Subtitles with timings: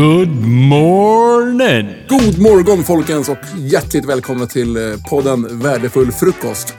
[0.00, 2.06] Good morning!
[2.08, 6.74] God morgon folkens och hjärtligt välkomna till eh, podden Värdefull frukost.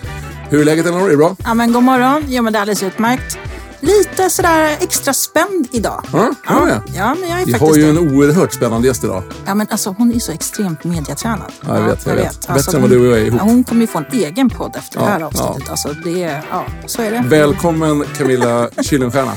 [0.50, 1.06] Hur är läget Elinor?
[1.06, 1.36] Är det bra?
[1.44, 2.24] Ja, men god morgon.
[2.28, 3.38] Jo, men det är alldeles utmärkt.
[3.80, 6.04] Lite sådär extra spänd idag.
[6.14, 6.82] Ja, ja, ja.
[6.96, 9.24] ja men jag är Vi faktiskt har ju en oerhört spännande gäst idag.
[9.46, 11.52] Ja, men alltså hon är så extremt mediatränad.
[11.68, 12.40] Ja, jag vet, jag vet.
[12.40, 13.42] Bättre Alltså, än vad hon, du och jag är ihop.
[13.42, 15.70] Hon kommer ju få en egen podd efter det här avsnittet.
[15.70, 17.24] Alltså, det är, ja, så är det.
[17.28, 19.32] Välkommen Camilla Kyllenstierna.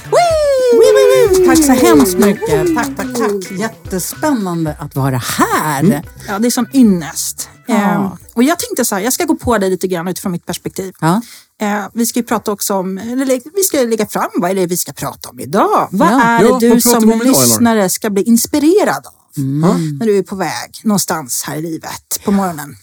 [1.47, 2.75] Tack så hemskt mycket.
[2.77, 3.59] Tack, tack, tack.
[3.59, 6.03] Jättespännande att vara här.
[6.29, 7.49] Ja, det är sån ynnest.
[7.67, 7.75] Ja.
[7.75, 10.47] Ehm, och jag tänkte så här, jag ska gå på dig lite grann utifrån mitt
[10.47, 10.95] perspektiv.
[11.01, 11.21] Ja.
[11.61, 14.67] Eh, vi ska ju prata också om, eller vi ska lägga fram vad är det
[14.67, 15.89] vi ska prata om idag.
[15.91, 16.23] Vad Ja.
[16.23, 19.13] är det du som idag, lyssnare ska bli inspirerad av?
[19.35, 19.77] Ja.
[19.99, 22.77] När du är på väg någonstans här i livet på morgonen.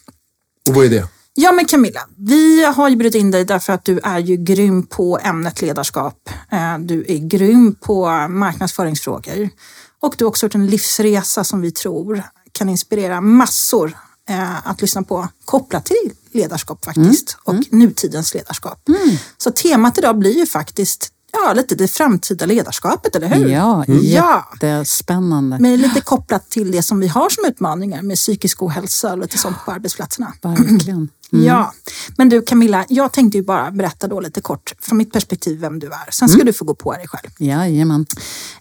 [0.69, 1.07] Och vad är det?
[1.41, 4.85] Ja men Camilla, vi har ju bjudit in dig därför att du är ju grym
[4.85, 6.29] på ämnet ledarskap.
[6.51, 9.49] Eh, Du är grym på marknadsföringsfrågor.
[10.01, 13.97] Och du har också gjort en livsresa som vi tror kan inspirera massor
[14.29, 18.79] eh, att lyssna på kopplat till ledarskap faktiskt och nutidens ledarskap.
[19.37, 23.47] Så temat idag blir ju faktiskt ja, lite det framtida ledarskapet, eller hur?
[23.49, 24.47] Ja, ja.
[24.63, 25.57] jättespännande.
[25.59, 29.37] Men lite kopplat till det som vi har som utmaningar med psykisk ohälsa och lite
[29.37, 30.33] sånt på arbetsplatserna.
[30.41, 31.09] Verkligen.
[31.33, 31.73] Ja,
[32.17, 35.79] men du Camilla, jag tänkte ju bara berätta då lite kort från mitt perspektiv vem
[35.79, 36.11] du är.
[36.11, 37.29] Sen ska du få gå på dig själv.
[37.39, 38.05] Jajamän.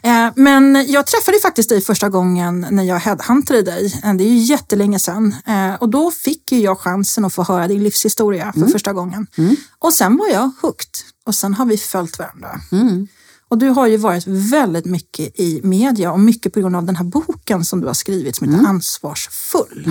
[0.03, 4.01] Eh, men jag träffade faktiskt dig första gången när jag headhuntade dig.
[4.05, 5.35] Eh, Det är ju jättelänge sedan.
[5.47, 9.27] Eh, och då fick ju jag chansen att få höra din livshistoria för första gången.
[9.79, 10.91] Och sen var jag hooked.
[11.31, 12.61] Och sen har vi följt varandra.
[13.49, 16.97] Och du har ju varit väldigt mycket i media och mycket på grund av den
[16.97, 19.85] här boken som du har skrivit som heter Ansvarsfull.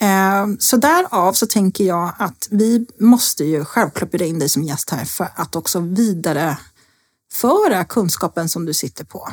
[0.00, 4.62] Eh, Så därav så tänker jag att vi måste ju självklart bjuda in dig som
[4.62, 9.28] gäst här för att också vidareföra kunskapen som du sitter på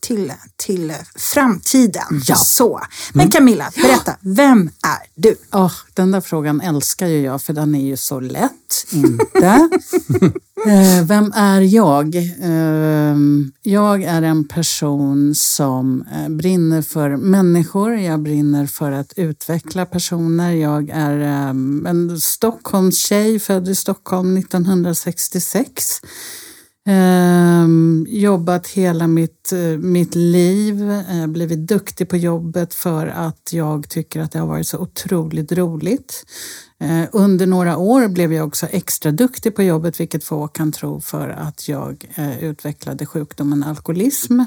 [0.00, 2.22] till, till framtiden.
[2.26, 2.36] Ja.
[2.36, 2.80] Så.
[3.12, 5.36] Men Camilla, berätta, vem är du?
[5.52, 8.86] Åh, den där frågan älskar ju jag för den är ju så lätt.
[8.92, 9.46] Inte.
[10.66, 12.16] eh, vem är jag?
[12.16, 13.16] Eh,
[13.62, 17.94] jag är en person som eh, brinner för människor.
[17.96, 20.52] Jag brinner för att utveckla personer.
[20.52, 21.48] Jag är eh,
[21.90, 26.00] en Stockholmstjej född i Stockholm 1966.
[26.86, 33.88] Ehm, jobbat hela mitt, eh, mitt liv, eh, blivit duktig på jobbet för att jag
[33.88, 36.24] tycker att det har varit så otroligt roligt.
[36.80, 41.00] Eh, under några år blev jag också extra duktig på jobbet, vilket få kan tro
[41.00, 44.40] för att jag eh, utvecklade sjukdomen alkoholism.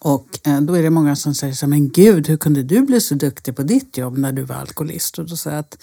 [0.00, 2.80] Och eh, då är det många som säger så här, men gud, hur kunde du
[2.80, 5.18] bli så duktig på ditt jobb när du var alkoholist?
[5.18, 5.78] Och då säger jag att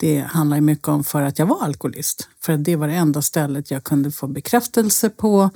[0.00, 2.28] det handlar mycket om för att jag var alkoholist.
[2.40, 5.50] För att det var det enda stället jag kunde få bekräftelse på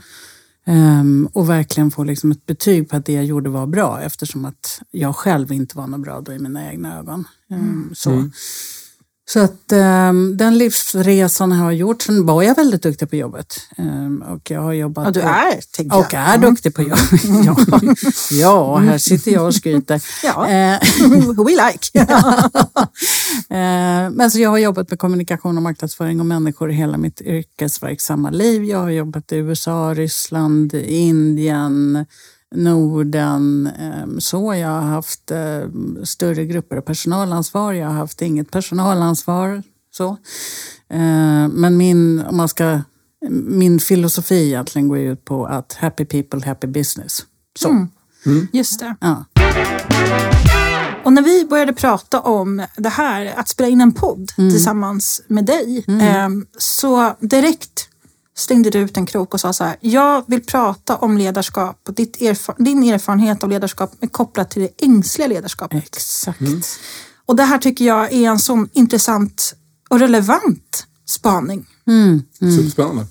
[0.64, 4.44] ehm, och verkligen få liksom ett betyg på att det jag gjorde var bra eftersom
[4.44, 7.24] att jag själv inte var något bra då i mina egna ögon.
[7.50, 8.30] Ehm, så.
[9.28, 12.02] Så att ehm, den livsresan har jag gjort.
[12.02, 13.54] Sen var jag väldigt duktig på jobbet.
[13.78, 16.06] Ehm, och jag har jobbat Ja, du är, tänker jag.
[16.06, 17.24] och är duktig på jobbet.
[17.44, 17.56] ja,
[18.30, 20.02] ja, här sitter jag och skryter.
[20.24, 20.48] Ja.
[20.48, 20.78] Eh,
[21.46, 21.98] we like.
[23.50, 27.20] Eh, Men så jag har jobbat med kommunikation och marknadsföring och människor i hela mitt
[27.20, 28.64] yrkesverksamma liv.
[28.64, 32.06] Jag har jobbat i USA, Ryssland, Indien,
[32.54, 33.66] Norden.
[33.80, 35.60] eh, Så jag har haft eh,
[36.04, 37.72] större grupper och personalansvar.
[37.72, 39.62] Jag har haft inget personalansvar.
[39.96, 40.08] Så.
[40.90, 42.80] Eh, Men min, om man ska,
[43.30, 47.24] min filosofi egentligen går ju ut på att happy people, happy business.
[47.58, 47.86] Så.
[48.52, 48.96] Just det.
[49.00, 49.24] Ja.
[51.04, 55.44] Och när vi började prata om det här, att spela in en podd tillsammans med
[55.44, 57.88] dig, ehm, så direkt
[58.42, 61.94] slängde du ut en krok och sa så här, jag vill prata om ledarskap och
[61.94, 65.84] ditt erfa- din erfarenhet av ledarskap är kopplat till det ängsliga ledarskapet.
[65.84, 66.40] Exakt.
[67.26, 69.54] Och det här tycker jag är en sån intressant
[69.88, 71.66] och relevant spaning.
[72.56, 73.06] Superspännande.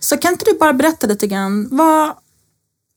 [0.00, 2.12] Så kan inte du bara berätta lite grann, vad,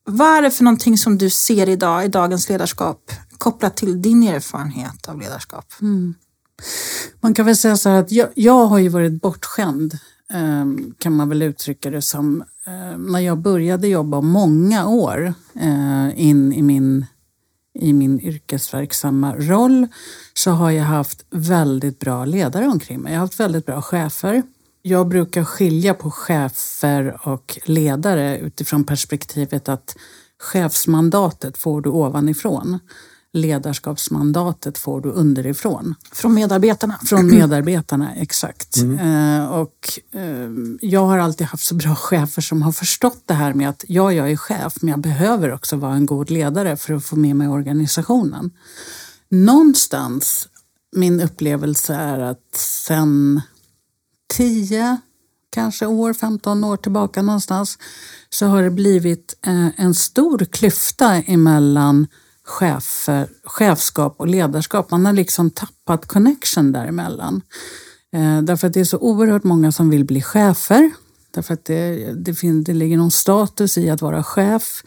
[0.06, 4.24] vad är det för någonting som du ser idag i dagens ledarskap kopplat till din
[4.24, 5.74] erfarenhet av ledarskap?
[7.22, 9.98] Man kan väl säga så här att jag, jag har ju varit bortskämd,
[10.34, 12.44] Ehm, kan man väl uttrycka det som.
[12.66, 17.06] Ehm, när jag började jobba många år eh, in i min,
[17.80, 19.88] i min yrkesverksamma roll
[20.34, 23.14] så har jag haft väldigt bra ledare omkring mig.
[23.14, 24.44] Jag har haft väldigt bra chefer.
[24.82, 29.96] Jag brukar skilja på chefer och ledare utifrån perspektivet att
[30.40, 32.80] chefsmandatet får du ovanifrån
[33.34, 35.96] ledarskapsmandatet får du underifrån.
[36.12, 37.00] Från medarbetarna.
[37.06, 38.78] Från medarbetarna, exakt.
[38.78, 40.50] Eh, och eh,
[40.82, 44.14] jag har alltid haft så bra chefer som har förstått det här med att ja,
[44.14, 47.36] jag är chef, men jag behöver också vara en god ledare för att få med
[47.36, 48.52] mig organisationen.
[49.30, 50.48] Någonstans,
[50.96, 53.42] min upplevelse är att sen
[54.34, 54.98] 10,
[55.50, 57.78] kanske år, 15 år tillbaka någonstans,
[58.30, 62.08] så har det blivit eh, en stor klyfta emellan
[62.45, 64.92] chefer, chefskap och ledarskap.
[64.92, 67.42] Man har liksom tappat connection däremellan.
[68.13, 70.92] Eh, därför att det är så oerhört många som vill bli chefer.
[71.31, 74.84] Därför att det, det, fin, det ligger någon status i att vara chef.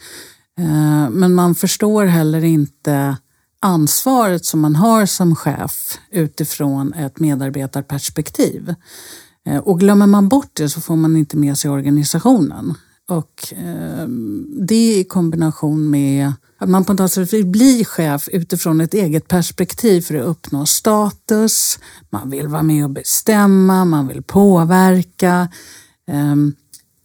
[0.59, 3.17] Eh, men man förstår heller inte
[3.59, 8.75] ansvaret som man har som chef utifrån ett medarbetarperspektiv.
[9.45, 12.73] Eh, och glömmer man bort det så får man inte med sig organisationen.
[13.09, 14.07] Och eh,
[14.67, 19.27] det i kombination med att man på något sätt vill bli chef utifrån ett eget
[19.27, 21.79] perspektiv för att uppnå status.
[22.09, 25.49] Man vill vara med och bestämma, man vill påverka.
[26.07, 26.35] Eh,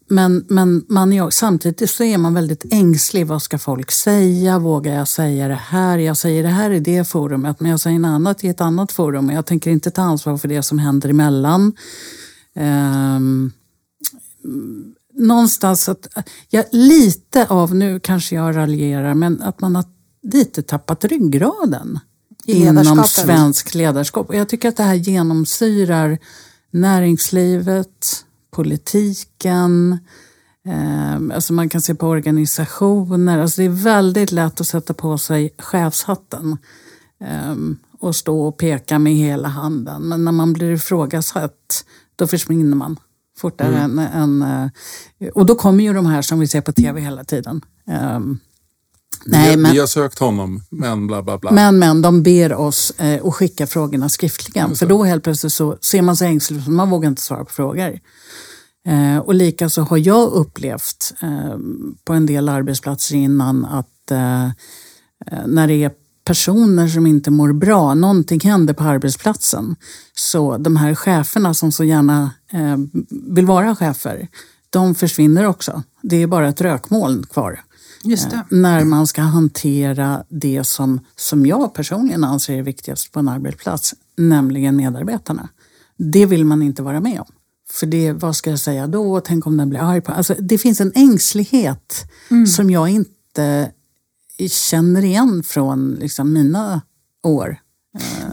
[0.08, 3.26] men, men man är, samtidigt så är man väldigt ängslig.
[3.26, 4.58] Vad ska folk säga?
[4.58, 5.98] Vågar jag säga det här?
[5.98, 8.92] Jag säger det här i det forumet, men jag säger något annat i ett annat
[8.92, 9.30] forum.
[9.30, 11.72] Jag tänker inte ta ansvar för det som händer emellan.
[12.54, 13.52] Um,
[15.26, 16.08] någonstans att,
[16.48, 19.84] ja, lite av, nu kanske jag raljerar, men att man har
[20.22, 21.98] lite tappat ryggraden
[22.46, 24.28] inom svensk ledarskap.
[24.28, 26.18] Och jag tycker att det här genomsyrar
[26.70, 29.98] näringslivet, politiken,
[30.66, 33.38] eh, alltså man kan se på organisationer.
[33.38, 36.56] Alltså det är väldigt lätt att sätta på sig chefshatten
[37.20, 37.56] eh,
[37.98, 40.02] och stå och peka med hela handen.
[40.02, 41.84] Men när man blir ifrågasatt,
[42.16, 42.96] då försvinner man
[43.38, 43.98] fortare mm.
[43.98, 44.70] än, än...
[45.20, 47.60] Eh, och då kommer ju de här som vi ser på tv hela tiden.
[48.16, 48.38] Um,
[49.26, 51.52] nej, vi, men, vi har sökt honom, men bla bla bla.
[51.52, 54.74] Men, men de ber oss eh, att skicka frågorna skriftligen.
[54.74, 57.98] För då helt plötsligt så ser man sig ängslig man vågar inte svara på frågor.
[58.86, 61.56] Eh, och likaså har jag upplevt eh,
[62.04, 65.90] på en del arbetsplatser innan att eh, eh när det är
[66.24, 69.76] personer som inte mår bra, någonting händer på arbetsplatsen.
[70.14, 72.76] Så de här cheferna som så gärna eh,
[73.34, 74.28] vill vara chefer,
[74.70, 75.82] de försvinner också.
[76.02, 77.60] Det är bara ett rökmoln kvar.
[78.04, 83.18] Just eh, när man ska hantera det som, som jag personligen anser är viktigast på
[83.18, 85.48] en arbetsplats, nämligen medarbetarna.
[85.96, 87.26] Det vill man inte vara med om.
[87.70, 89.20] För det, vad ska jag säga då?
[89.20, 92.46] Tänk om den blir arg på alltså, Det finns en ängslighet mm.
[92.46, 93.70] som jag inte
[94.48, 96.82] känner igen från liksom, mina
[97.22, 97.58] år.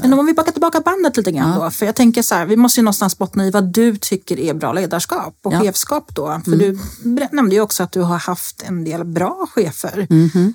[0.01, 1.63] Men om vi backar tillbaka bandet lite grann ja.
[1.63, 1.71] då.
[1.71, 4.53] För jag tänker så här, vi måste ju någonstans bottna i vad du tycker är
[4.53, 5.59] bra ledarskap och ja.
[5.59, 6.41] chefskap då.
[6.45, 6.77] För mm.
[7.03, 10.07] du nämnde ju också att du har haft en del bra chefer.
[10.09, 10.53] Mm.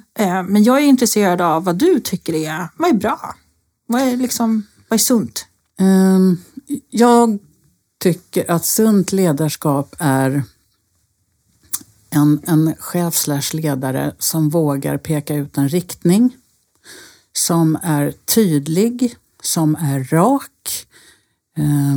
[0.49, 3.35] Men jag är intresserad av vad du tycker är, vad är bra?
[3.87, 5.47] Vad är, liksom, vad är sunt?
[5.81, 6.43] Um,
[6.91, 7.39] jag
[8.03, 10.43] tycker att sunt ledarskap är
[12.15, 16.37] en, en chef slash ledare som vågar peka ut en riktning,
[17.33, 20.87] som är tydlig, som är rak,
[21.59, 21.97] eh,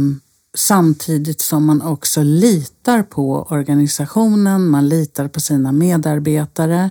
[0.57, 6.89] samtidigt som man också litar på organisationen, man litar på sina medarbetare.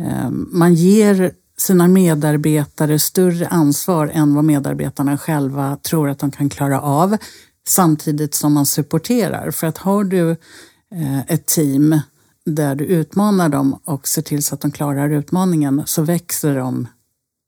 [0.00, 6.48] Eh, man ger sina medarbetare större ansvar än vad medarbetarna själva tror att de kan
[6.48, 7.16] klara av
[7.68, 9.50] samtidigt som man supporterar.
[9.50, 10.30] För att har du
[10.94, 12.00] eh, ett team
[12.46, 16.86] där du utmanar dem och ser till så att de klarar utmaningen så växer de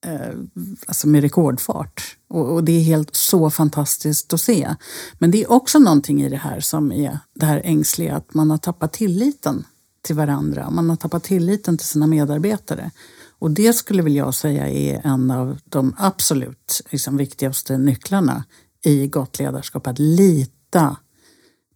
[0.07, 0.39] eh,
[0.87, 2.17] alltså med rekordfart.
[2.29, 4.75] Och, och, det är helt så fantastiskt att se.
[5.19, 8.51] Men det är också någonting i det här som är det här ängsliga att man
[8.51, 9.65] har tappat tilliten
[10.03, 10.71] till varandra.
[10.71, 12.91] Man har tappat tilliten till sina medarbetare.
[13.39, 18.45] Och det skulle väl jag säga är en av de absolut liksom, viktigaste nycklarna
[18.85, 19.87] i gott ledarskap.
[19.87, 20.97] Att lita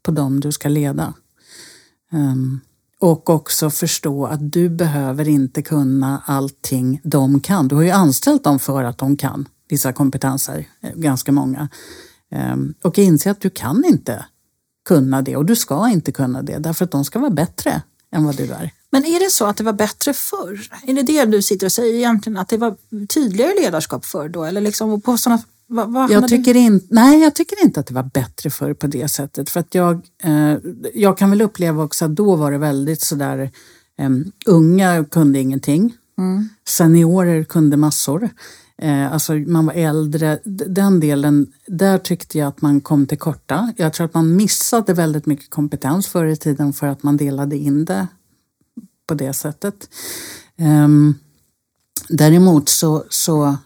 [0.03, 1.15] på dem du ska leda.
[2.13, 2.61] Um,
[3.01, 7.69] och också förstå att du behöver inte kunna allting de kan.
[7.69, 11.69] Du har ju anställt dem för att de kan vissa kompetenser, eh, ganska många.
[12.31, 14.25] Ehm, och inse att du kan inte
[14.89, 18.25] kunna det och du ska inte kunna det därför att de ska vara bättre än
[18.25, 18.71] vad du är.
[18.91, 20.69] Men är det så att det var bättre förr?
[20.83, 22.37] Är det det du sitter och säger egentligen?
[22.37, 22.77] Att det var
[23.07, 24.45] tydligare ledarskap förr då?
[24.45, 27.95] Eller liksom på sådana Va, va, jag, tycker in, nej, jag tycker inte att det
[27.95, 29.51] var bättre förr på det sättet.
[29.51, 30.57] För att jag, eh,
[30.95, 33.51] jag kan väl uppleva också att då var det väldigt sådär,
[33.99, 34.11] eh,
[34.47, 35.95] unga kunde ingenting.
[36.19, 36.49] Mm.
[36.69, 38.31] Seniorer kunde massor.
[38.79, 40.39] Eh, alltså man var äldre.
[40.45, 43.73] Den delen, där tyckte jag att man kom till korta.
[43.77, 47.57] Jag tror att man missade väldigt mycket kompetens förr i tiden för att man delade
[47.57, 48.07] in det
[49.07, 49.89] på det sättet.
[50.59, 51.15] Um,
[52.09, 53.57] däremot så, så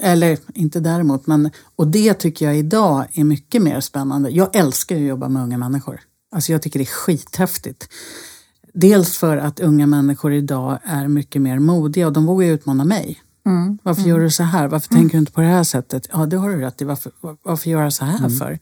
[0.00, 4.30] Eller inte däremot, men och det tycker jag idag är mycket mer spännande.
[4.30, 6.00] Jag älskar att jobba med unga människor.
[6.34, 7.88] Alltså jag tycker det är skithäftigt.
[8.74, 13.20] Dels för att unga människor idag är mycket mer modiga och de vågar utmana mig.
[13.82, 14.68] Varför gör du så här?
[14.68, 16.08] Varför tänker du inte på det här sättet?
[16.12, 16.84] Ja, det har du rätt i.
[16.84, 18.58] Varför, varför göra så här för?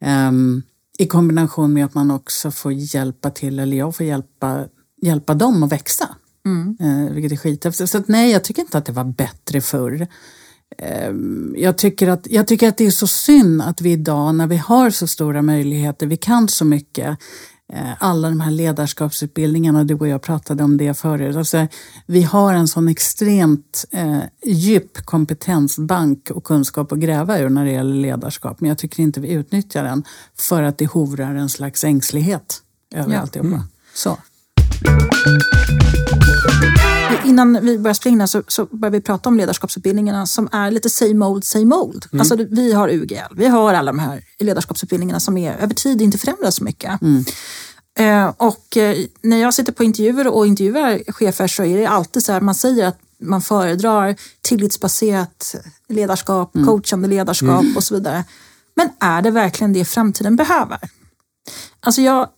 [0.00, 0.62] Ehm,
[0.98, 4.64] I kombination med att man också får hjälpa till, eller jag får hjälpa,
[5.02, 6.08] hjälpa dem att växa.
[6.80, 7.90] Eh, vilket är skithäftigt.
[7.90, 10.06] Så att, nej, jag tycker inte att det var bättre förr.
[10.78, 14.46] Ehm, Jag tycker, att, jag tycker att det är så synd att vi idag när
[14.46, 17.18] vi har så stora möjligheter, vi kan så mycket,
[17.72, 21.36] eh, alla de här ledarskapsutbildningarna, du och jag pratade om det förut.
[21.36, 21.66] Alltså,
[22.06, 27.70] vi har en sån extremt eh, djup kompetensbank och kunskap att gräva ur när det
[27.72, 28.60] gäller ledarskap.
[28.60, 30.04] Men jag tycker inte vi utnyttjar den
[30.38, 32.62] för att det hovrar en slags ängslighet
[32.94, 33.20] över Ja.
[33.20, 33.64] alltihopa.
[33.94, 34.18] Så.
[37.24, 41.26] Innan vi börjar springa så, så börjar vi prata om ledarskapsutbildningarna som är lite same
[41.26, 42.06] old, same old.
[42.18, 46.02] Alltså, det- vi har UGL, vi har alla de här ledarskapsutbildningarna som är över tid
[46.02, 47.00] inte förändras så mycket.
[47.98, 52.22] Eh, och eh, när jag sitter på intervjuer och intervjuar chefer så är det alltid
[52.24, 55.54] så här, man säger att man föredrar tillitsbaserat
[55.88, 58.24] ledarskap, coachande ledarskap och så vidare.
[58.76, 60.78] Men är det verkligen det framtiden behöver?
[61.80, 62.28] Alltså jag,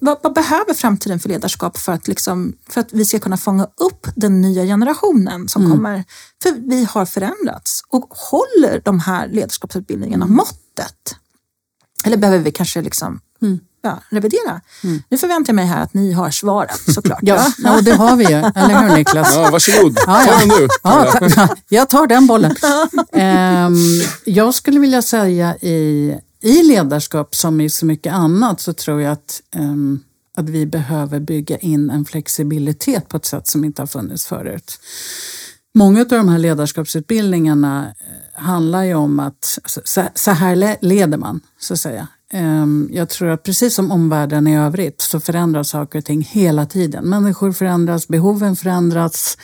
[0.00, 3.64] vad, vad behöver framtiden för ledarskap för att, liksom, för att vi ska kunna fånga
[3.64, 6.04] upp den nya generationen som kommer?
[6.42, 7.82] För vi har förändrats.
[7.88, 11.16] Och håller de här ledarskapsutbildningarna måttet?
[12.04, 13.20] Eller behöver vi kanske liksom,
[13.82, 14.60] ja, revidera?
[15.08, 17.18] Nu förväntar jag mig här att ni har svaret såklart.
[17.22, 18.36] Ja, ja, och det har vi ju.
[18.36, 19.34] Eller hur Niklas?
[19.34, 19.98] Ja, varsågod.
[19.98, 20.38] Ja, Ta ja.
[20.40, 20.68] den du.
[20.82, 22.56] Ja, ta, jag tar den bollen.
[23.12, 23.74] Ehm,
[24.24, 29.12] jag skulle vilja säga i, i ledarskap som i så mycket annat så tror jag
[29.12, 30.04] att, um,
[30.36, 34.78] att vi behöver bygga in en flexibilitet på ett sätt som inte har funnits förut.
[35.74, 41.40] Många av de här ledarskapsutbildningarna eh, handlar ju om att så, så här leder man,
[41.58, 42.08] så att säga.
[42.32, 46.66] Ehm, jag tror att precis som omvärlden i övrigt så förändras saker och ting hela
[46.66, 47.04] tiden.
[47.04, 49.38] Människor förändras, behoven förändras.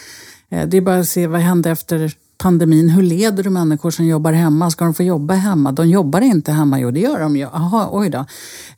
[0.51, 2.89] Eh, det är bara att se vad hände efter pandemin.
[2.89, 4.71] Hur leder du människor som jobbar hemma?
[4.71, 5.73] Ska de få jobba hemma?
[5.73, 6.81] De jobbar inte hemma.
[6.81, 7.49] Jo, det gör de ju.
[7.91, 8.27] Oj då.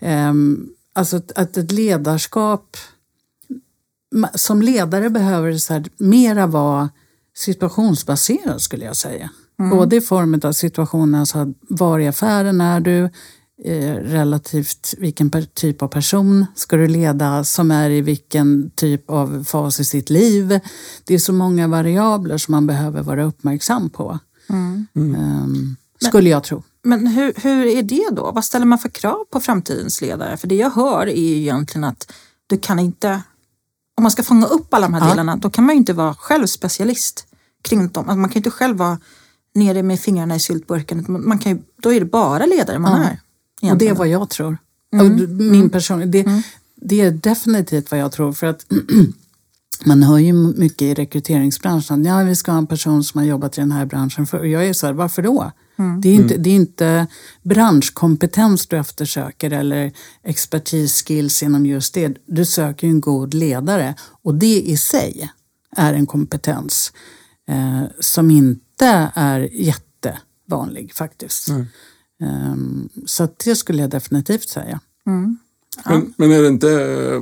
[0.00, 2.76] Ehm, Alltså att- ett ledarskap
[4.34, 6.90] som ledare behöver det så här, mera vara
[7.36, 9.30] situationsbaserad skulle jag säga.
[9.70, 13.10] Både i form av situationen, alltså var i affären är du,
[13.64, 19.80] relativt vilken typ av person ska du leda som är i vilken typ av fas
[19.80, 20.60] i sitt liv.
[21.04, 24.18] Det är så många variabler som man behöver vara uppmärksam på.
[24.94, 26.62] Ehm, skulle jag tro.
[26.82, 28.30] Men hur, hur är det då?
[28.32, 30.36] Vad ställer man för krav på framtidens ledare?
[30.36, 32.12] För det jag hör är ju egentligen att
[32.46, 33.22] du kan inte,
[33.96, 35.08] om man ska fånga upp alla de här Ja.
[35.10, 37.26] delarna, då kan man ju inte vara själv specialist
[37.62, 38.04] kring dem.
[38.08, 38.98] Alltså man kan ju inte själv vara
[39.54, 41.04] nere med fingrarna i syltburken.
[41.08, 43.08] Man kan ju, då är det bara ledare man Ja.
[43.08, 43.20] är.
[43.62, 44.58] Och det är vad jag tror.
[44.92, 46.26] D- min person, det,
[46.76, 48.32] det är definitivt vad jag tror.
[48.32, 48.66] För att
[49.84, 52.04] man hör ju mycket i rekryteringsbranschen.
[52.04, 54.38] Ja, vi ska ha en person som har jobbat i den här branschen förr.
[54.38, 55.52] Och jag är så här, varför då?
[56.02, 57.06] Det, är inte, det är inte
[57.42, 62.16] branschkompetens du eftersöker eller expertis, skills inom just det.
[62.26, 65.30] Du söker ju en god ledare och det i sig
[65.76, 66.92] är en kompetens
[67.48, 71.48] eh, som inte är jättevanlig faktiskt.
[72.22, 74.80] Ehm, så att det skulle jag definitivt säga.
[75.84, 77.20] Men, men är det inte eh,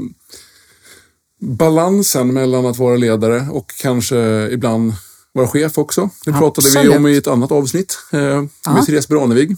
[1.40, 4.92] balansen mellan att vara ledare och kanske ibland
[5.32, 6.10] vara chef också?
[6.24, 6.96] Det pratade vi Absolut.
[6.96, 8.42] om i ett annat avsnitt eh,
[8.74, 9.50] med Therese Branevig.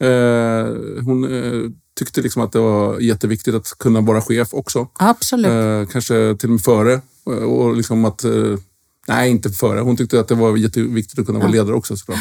[0.00, 0.66] Eh,
[1.04, 4.88] hon eh, tyckte liksom att det var jätteviktigt att kunna vara chef också.
[4.94, 5.50] Absolut.
[5.50, 7.00] Eh, kanske till och med före.
[7.24, 8.58] Och, och liksom att, eh,
[9.08, 9.80] nej, inte före.
[9.80, 12.18] Hon tyckte att det var jätteviktigt att kunna vara ledare också såklart.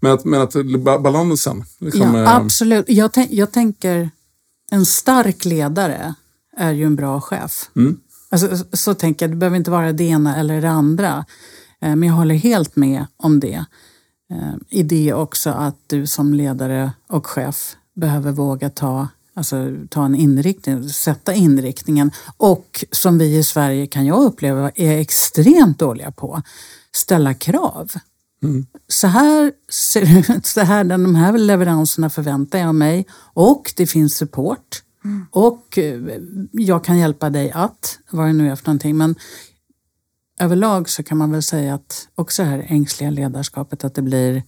[0.00, 0.54] Men att, men att
[0.84, 1.64] ba- balansen.
[1.80, 2.84] Liksom, ja, eh, absolut.
[2.88, 4.10] Jag, jag tänker,
[4.70, 6.14] en stark ledare
[6.56, 7.70] är ju en bra chef.
[8.30, 11.24] Alltså, så, så tänker jag, det behöver inte vara det ena eller det andra.
[11.80, 13.64] Eh, Men jag håller helt med om det.
[14.32, 20.04] Eh, I det också att du som ledare och chef behöver våga ta, alltså, ta
[20.04, 22.10] en inriktning, sätta inriktningen.
[22.36, 26.42] Och som vi i Sverige kan jag uppleva är extremt dåliga på,
[26.94, 27.90] ställa krav.
[28.88, 33.86] Så här ser det ut, så här, de här leveranserna förväntar jag mig och det
[33.86, 34.82] finns support.
[35.30, 36.00] Och eh,
[36.52, 38.96] jag kan hjälpa dig att, vad det nu är för någonting.
[38.96, 39.14] Men
[40.40, 44.42] överlag så kan man väl säga att också det här ängsliga ledarskapet att det blir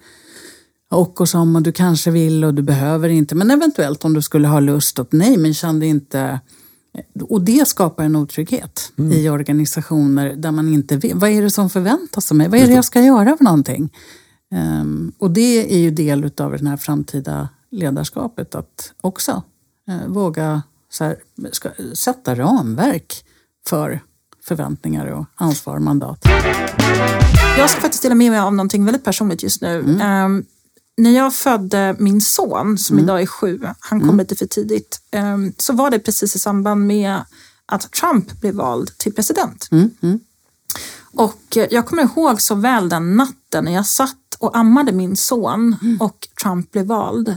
[0.90, 3.34] och och som och du kanske vill och du behöver inte.
[3.34, 6.40] Men eventuellt om du skulle ha lust och nej men kände inte
[7.22, 11.14] Och det skapar en otrygghet i organisationer där man inte vet.
[11.14, 12.48] Vad är det som förväntas av mig?
[12.48, 13.92] Vad är det jag ska göra för någonting?
[14.54, 19.42] Um, och det är ju del av det här framtida ledarskapet att också
[19.90, 21.16] uh, våga så här,
[21.52, 23.24] ska, sätta ramverk
[23.66, 24.00] för
[24.44, 26.18] förväntningar och ansvar och mandat.
[27.58, 29.80] Jag ska faktiskt dela med mig av någonting väldigt personligt just nu.
[29.80, 30.24] Mm.
[30.24, 30.44] Um,
[30.98, 33.04] när jag födde min son, som Mm.
[33.04, 35.00] idag är sju, han kom lite för tidigt,
[35.34, 37.20] um, så var det precis i samband med
[37.66, 39.68] att Trump blev vald till president.
[39.70, 40.20] Mm.
[41.14, 45.16] Och eh, jag kommer ihåg så väl den natten när jag satt och ammade min
[45.16, 46.00] son Mm.
[46.00, 47.36] och Trump blev vald.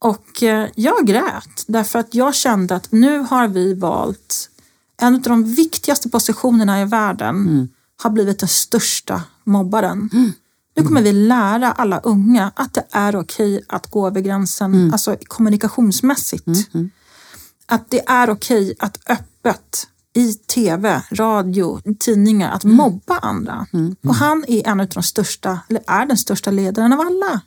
[0.00, 4.50] Och eh, jag grät därför att jag kände att nu har vi valt
[5.00, 7.68] en av de viktigaste positionerna i världen Mm.
[8.02, 10.10] har blivit den största mobbaren.
[10.78, 14.92] Nu kommer vi lära alla unga att det är okej att gå över gränsen, Mm.
[14.92, 16.44] alltså kommunikationsmässigt.
[17.66, 23.66] Att det är okej att öppet i tv, radio, tidningar att mobba andra.
[24.08, 27.40] Och han är en av de största, eller är den största ledaren av alla.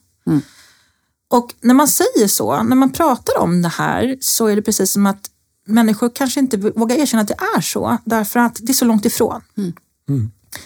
[1.30, 4.92] Och när man säger så, när man pratar om det här så är det precis
[4.92, 5.30] som att
[5.68, 9.06] människor kanske inte vågar erkänna att det är så därför att det är så långt
[9.06, 9.42] ifrån.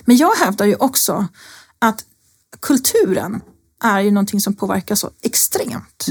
[0.06, 1.28] Men jag hävdar ju också
[1.80, 2.06] att
[2.60, 3.42] kulturen
[3.84, 6.06] är ju någonting som påverkar så extremt.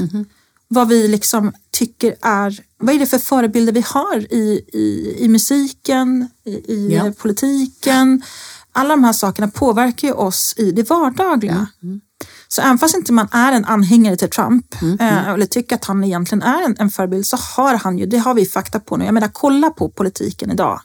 [0.67, 5.27] Vad vi liksom tycker är, vad är det för förebilder vi har i, i, i
[5.29, 7.13] musiken, i, i Ja.
[7.17, 8.21] politiken.
[8.71, 11.67] Alla de här sakerna påverkar ju oss i det vardagliga.
[12.47, 14.65] Så även fast inte man är en anhängare till Trump
[14.99, 18.17] eh, eller tycker att han egentligen är en, en förebild så har han ju, det
[18.17, 19.05] har vi fakta på nu.
[19.05, 20.81] Jag menar kolla på politiken idag.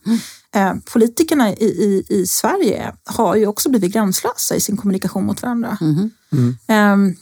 [0.54, 5.42] Eh, politikerna i, i, i Sverige har ju också blivit gränslösa i sin kommunikation mot
[5.42, 5.78] varandra.
[6.68, 7.16] Ehm,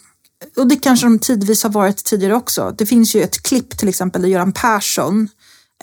[0.57, 2.75] och det kanske de tidvis har varit tidigare också.
[2.78, 5.28] Det finns ju ett klipp till exempel där Göran Persson eh,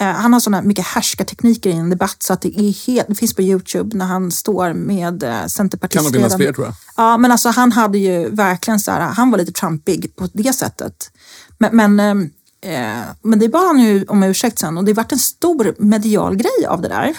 [0.01, 3.33] han har sådana mycket härskartekniker i en debatt så att det, är helt, det finns
[3.33, 6.75] på Youtube när han står med eh, Kan Centerpartiets finnas fler tror jag.
[6.97, 10.53] Ja, men alltså han hade ju verkligen så här, han var lite Trumpig på det
[10.53, 11.11] sättet.
[11.57, 12.29] Men, men, ehm,
[12.61, 16.35] eh, men det bad han ju om ursäkt sen och det vart en stor medial
[16.35, 17.15] grej av det där.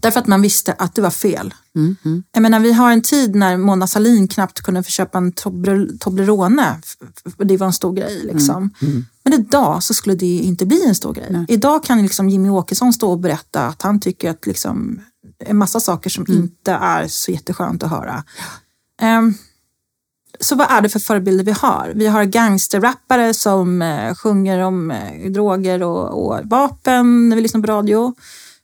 [0.00, 1.54] Därför att man visste att det var fel.
[2.32, 5.98] Jag menar, vi har en tid när Mona Sahlin knappt kunde få köpa en Tobler-
[5.98, 6.80] Toblerone.
[7.38, 8.20] Det var en stor grej.
[8.32, 8.70] Liksom.
[9.24, 11.44] Men idag så skulle det inte bli en stor grej.
[11.48, 15.00] Idag kan liksom Jimmy Åkesson stå och berätta att han tycker att liksom,
[15.44, 18.24] en massa saker som inte är så jätteskönt att höra.
[19.02, 19.34] Ehm,
[20.40, 21.92] så vad är det för förebilder vi har?
[21.94, 27.60] Vi har gangsterrappare som eh, sjunger om eh, droger och, och vapen när vi lyssnar
[27.60, 28.14] på radio.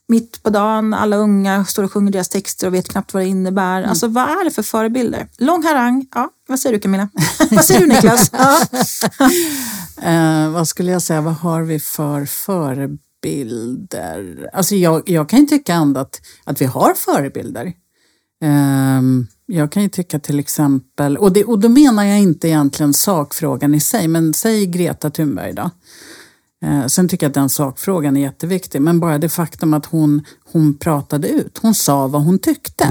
[0.07, 3.27] Mitt på dagen, alla unga står och sjunger deras texter och vet knappt vad det
[3.27, 3.83] innebär.
[3.83, 5.27] Alltså vad är det för förebilder?
[5.37, 6.29] Lång harang, ja.
[6.47, 7.09] Vad säger du Camilla?
[7.51, 8.31] vad säger du Niklas?
[8.33, 8.61] Ja.
[10.01, 12.99] Eh, vad skulle jag säga, vad har vi för förebilder?
[14.53, 17.73] Alltså jag, jag kan ju tycka ändå att, att vi har förebilder.
[18.43, 22.93] Ehm, jag kan ju tycka till exempel, och, det, och då menar jag inte egentligen
[22.93, 25.69] sakfrågan i sig, men säg Greta Thunberg då.
[26.63, 30.25] Eh, sen tycker jag att den sakfrågan är jätteviktig, men bara det faktum att hon,
[30.51, 32.87] hon pratade ut, hon sa vad hon tyckte.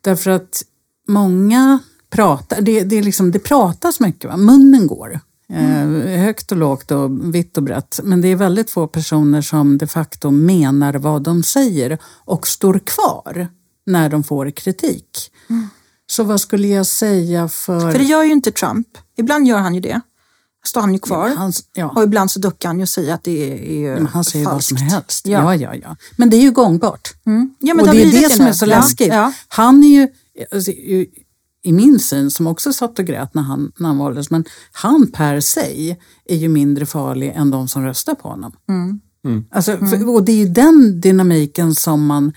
[0.00, 0.62] Därför att
[1.08, 1.78] många
[2.10, 4.36] pratar, det, det, är liksom, det pratas mycket, va?
[4.36, 5.20] munnen går.
[5.52, 8.00] Eh, högt och lågt och vitt och brett.
[8.02, 12.78] Men det är väldigt få personer som de facto menar vad de säger och står
[12.78, 13.48] kvar
[13.86, 15.32] när de får kritik.
[16.06, 17.80] Så vad skulle jag säga för...
[17.80, 18.88] För det gör ju inte Trump.
[19.16, 20.00] Ibland gör han ju det.
[20.64, 21.28] Står han ju kvar.
[21.28, 21.88] Hans, ja.
[21.96, 24.44] Och ibland så duckar han ju och säger att det är, är Men han säger
[24.44, 24.92] vad som falskt.
[24.92, 25.26] helst.
[25.26, 25.54] Ja.
[25.54, 25.56] Ja.
[25.56, 27.14] Ja, ja, Men det är ju gångbart.
[27.26, 27.54] Mm.
[27.58, 29.08] Ja, men och det är det som är så Ja, läskigt.
[29.08, 29.32] Ja.
[29.48, 30.08] Han är ju,
[30.52, 31.06] alltså, ju,
[31.64, 35.10] i min syn, som också satt och grät när han, när han valdes, men han
[35.12, 38.52] per se är ju mindre farlig än de som röstar på honom.
[39.50, 42.32] Alltså, för, och det är ju den dynamiken som man,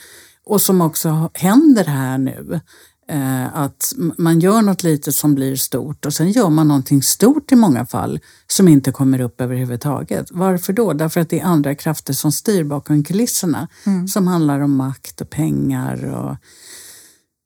[0.46, 2.60] och som också händer här nu.
[3.08, 7.52] Eh, att man gör något litet som blir stort och sen gör man någonting stort
[7.52, 10.28] i många fall som inte kommer upp överhuvudtaget.
[10.32, 10.94] Varför då?
[10.94, 13.68] Därför att det är andra krafter som styr bakom kulisserna
[14.08, 16.06] som handlar om makt och pengar.
[16.06, 16.36] Och,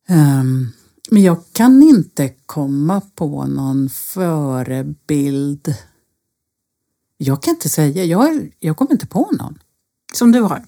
[0.08, 0.67] ehm,
[1.12, 5.76] men jag kan inte komma på någon förebild.
[7.17, 9.60] Jag kan inte säga, jag, jag kommer inte på någon.
[10.13, 10.65] Som du har.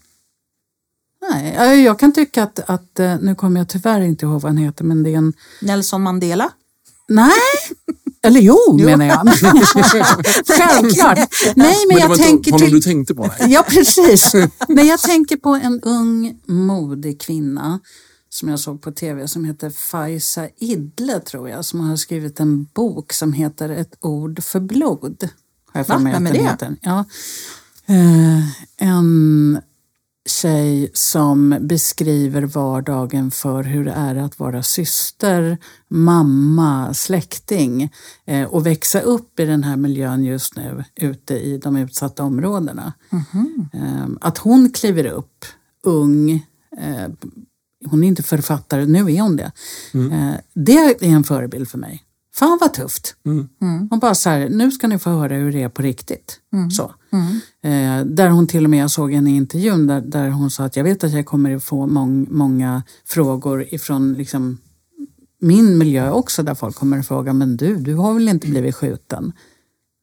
[1.29, 4.57] Nej, jag- kan tycka att, att, eh, nu kommer jag tyvärr inte ihåg vad han
[4.57, 6.51] heter, men det är en Nelson Mandela.
[7.07, 7.31] Nej,
[8.23, 9.29] eller jo, menar jag.
[10.47, 11.17] Självklart.
[11.17, 12.75] Nej, men, Men det jag tänker honom till...
[12.75, 13.29] du tänkte på?
[13.39, 13.51] Nej.
[13.53, 14.33] Ja, precis.
[14.67, 17.79] Men jag tänker på en ung modig kvinna
[18.29, 22.63] som jag såg på tv som heter Faiza Idle, tror jag, som har skrivit en
[22.73, 25.29] bok som heter Ett ord för blod.
[25.73, 25.97] Har jag Va?
[25.97, 26.39] Vem är det?
[26.43, 26.75] heter.
[26.81, 27.05] Ja.
[27.85, 29.30] Eh, en
[30.41, 37.93] tjej som beskriver vardagen för hur det är att vara syster, mamma, släkting
[38.25, 42.93] eh, och växa upp i den här miljön just nu ute i de utsatta områdena.
[43.73, 45.45] Eh, att hon kliver upp
[45.83, 46.31] ung,
[46.77, 47.09] eh,
[47.85, 49.51] hon är inte författare, nu är hon det.
[49.93, 52.03] Eh, det är en förebild för mig.
[52.41, 53.15] Fan vad tufft.
[53.89, 56.39] Hon bara så här, nu ska ni få höra hur det är på riktigt.
[56.71, 56.83] Så.
[57.69, 60.63] Eh, där hon till och med, jag såg en i intervjun där, där hon sa
[60.65, 64.57] att jag vet att jag kommer få mång, många frågor ifrån liksom,
[65.41, 68.75] min miljö också där folk kommer att fråga, men du, du har väl inte blivit
[68.75, 69.33] skjuten?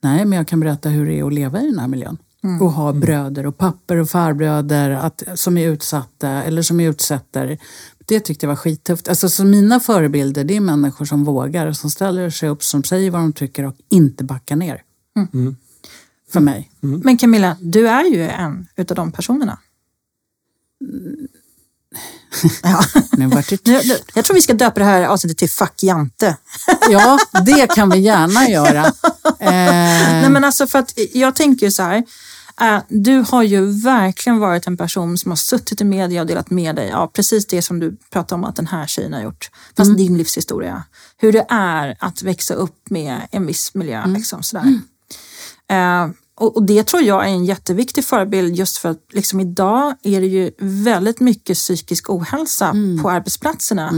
[0.03, 2.18] Nej, men jag kan berätta hur det är att leva i den här miljön.
[2.61, 7.59] Och ha bröder och papper och farbröder att, som är utsatta eller som är utsätter.
[8.09, 9.09] Det tyckte jag var skittufft.
[9.09, 13.11] Alltså, så mina förebilder det är människor som vågar, som ställer sig upp, som säger
[13.11, 14.83] vad de tycker och inte backar ner.
[16.33, 16.71] För mig.
[16.81, 19.59] Men Camilla, du är ju en utav de personerna.
[22.62, 22.85] Ja.
[23.12, 25.83] Nu vart det Nu, nu, jag tror vi ska döpa det här avsnittet till Fuck
[25.83, 26.37] Jante.
[26.90, 28.92] Ja, det kan vi gärna göra.
[29.40, 32.05] Eh, Nej, men alltså för att jag tänker ju så här.
[32.61, 36.51] Eh, du har ju verkligen varit en person som har suttit i media och delat
[36.51, 39.51] med dig av precis det som du pratar om att den här tjejen har gjort.
[39.77, 40.83] Fast din livshistoria.
[41.16, 44.07] Hur det är att växa upp med en viss miljö.
[44.07, 44.64] Liksom, sådär.
[45.71, 49.94] Eh, och, och det tror jag är en jätteviktig förebild just för att liksom idag
[50.03, 53.90] är det ju väldigt mycket psykisk ohälsa på arbetsplatserna.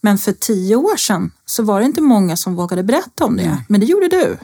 [0.00, 3.64] Men för tio år sedan så var det inte många som vågade berätta om det.
[3.68, 4.36] Men det gjorde du.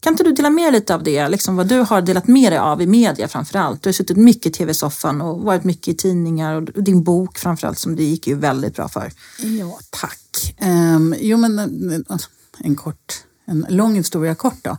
[0.00, 1.28] Kan inte du dela med dig lite av det?
[1.28, 3.82] Liksom vad du har delat med dig av i media framförallt.
[3.82, 7.78] Du har suttit mycket i tv-soffan och varit mycket i tidningar och din bok framförallt
[7.78, 9.12] som det gick ju väldigt bra för.
[9.42, 10.56] Ja, tack.
[10.96, 14.76] Um, jo, men eh, alltså, en kort, en lång historia kort då.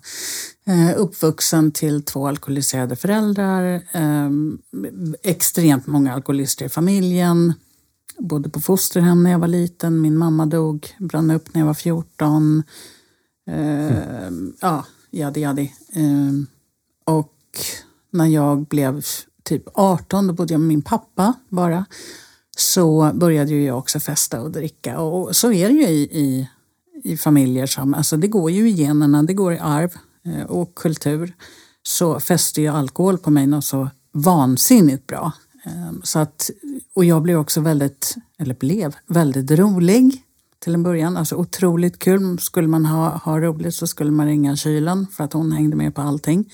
[0.70, 4.58] Uh, uppvuxen till två alkoholiserade föräldrar, um,
[5.24, 7.54] extremt många alkoholister i familjen.
[8.18, 11.74] Bodde på fosterhem när jag var liten, min mamma dog, brann upp när jag var
[11.74, 12.64] 14.
[13.50, 15.74] Uh, ehm, Ja, jadi jadi.
[15.96, 16.48] Um, ehm,
[17.06, 17.36] och
[18.12, 19.04] när jag blev
[19.44, 21.86] typ 18, då bodde jag med min pappa bara
[22.58, 25.00] så började ju jag också festa och dricka.
[25.00, 26.50] Och så är det ju i, i,
[27.04, 29.94] i familjer som, alltså det går ju i generna, det går i arv
[30.26, 31.34] eh, och kultur.
[31.84, 35.32] Så fäste ju alkohol på mig något så vansinnigt bra.
[35.66, 36.50] Ehm, så att,
[36.96, 40.24] och jag blev också väldigt, eller blev, väldigt rolig
[40.60, 41.18] till en början.
[41.18, 42.40] Alltså otroligt kul.
[42.40, 45.96] Skulle man ha, ha roligt så skulle man ringa kylen för att hon hängde med
[45.96, 46.52] på allting.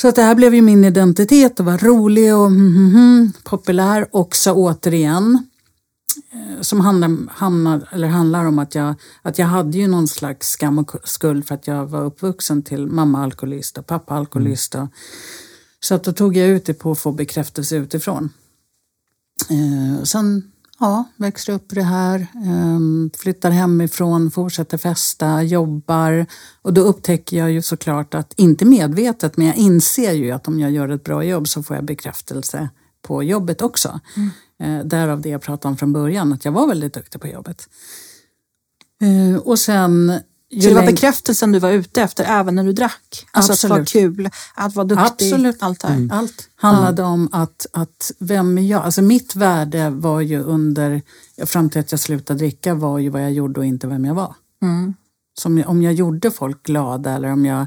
[0.00, 3.32] Så att det här blev ju min identitet och var rolig och mm, mm, mm,
[3.44, 5.46] populär också återigen.
[6.32, 10.48] Eh, Som handlar, hamnar, eller handlar om att jag, att jag hade ju någon slags
[10.50, 14.74] skam och skuld för att jag var uppvuxen till mamma alkoholist och pappa alkoholist.
[14.74, 14.88] och-
[15.80, 18.30] Så att då tog jag ut det på att få bekräftelse utifrån.
[19.50, 20.42] Eh, sen
[20.80, 26.26] ja, växte upp i det här, eh, flyttar hemifrån, fortsätter festa, jobbar.
[26.62, 30.60] Och då upptäcker jag ju såklart att, inte medvetet, men jag inser ju att om
[30.60, 32.68] jag gör ett bra jobb så får jag bekräftelse
[33.02, 34.00] på jobbet också.
[34.60, 37.68] Eh, därav det jag pratade om från början, att jag var väldigt duktig på jobbet.
[39.02, 40.20] Eh, och sen...
[40.50, 43.26] ju Så det var bekräftelsen du var ute efter även när du drack?
[43.30, 44.16] Alltså att vara Absolut.
[44.16, 45.62] kul, att vara duktig, Absolut.
[45.62, 46.08] allt det här.
[46.12, 48.82] Allt handlade om att, att vem är jag?
[48.82, 51.02] Alltså mitt värde var ju under,
[51.46, 54.14] fram till att jag slutade dricka, var ju vad jag gjorde och inte vem jag
[54.14, 54.34] var.
[55.38, 57.66] Som, om jag gjorde folk glada eller om jag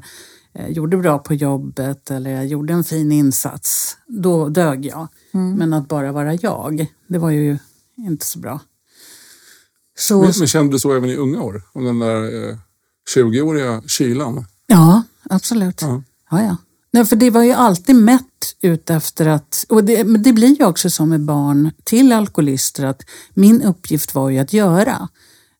[0.53, 5.07] eh, gjorde bra på jobbet eller jag gjorde en fin insats, då dög jag.
[5.31, 7.57] Men att bara vara jag, det var ju
[7.97, 8.59] inte så bra.
[9.97, 11.61] Så, Men, men kände du så även i unga år?
[11.73, 12.57] Om den där eh,
[13.15, 14.45] 20-åriga kylan?
[14.67, 15.81] Ja, absolut.
[15.81, 16.03] Ja.
[16.31, 16.41] Ja.
[16.41, 16.57] Ja,
[16.93, 20.59] Nej, för det var ju alltid mätt ut efter att, och det, men det blir
[20.59, 23.01] ju också så med barn till alkoholister att
[23.33, 25.07] min uppgift var ju att göra.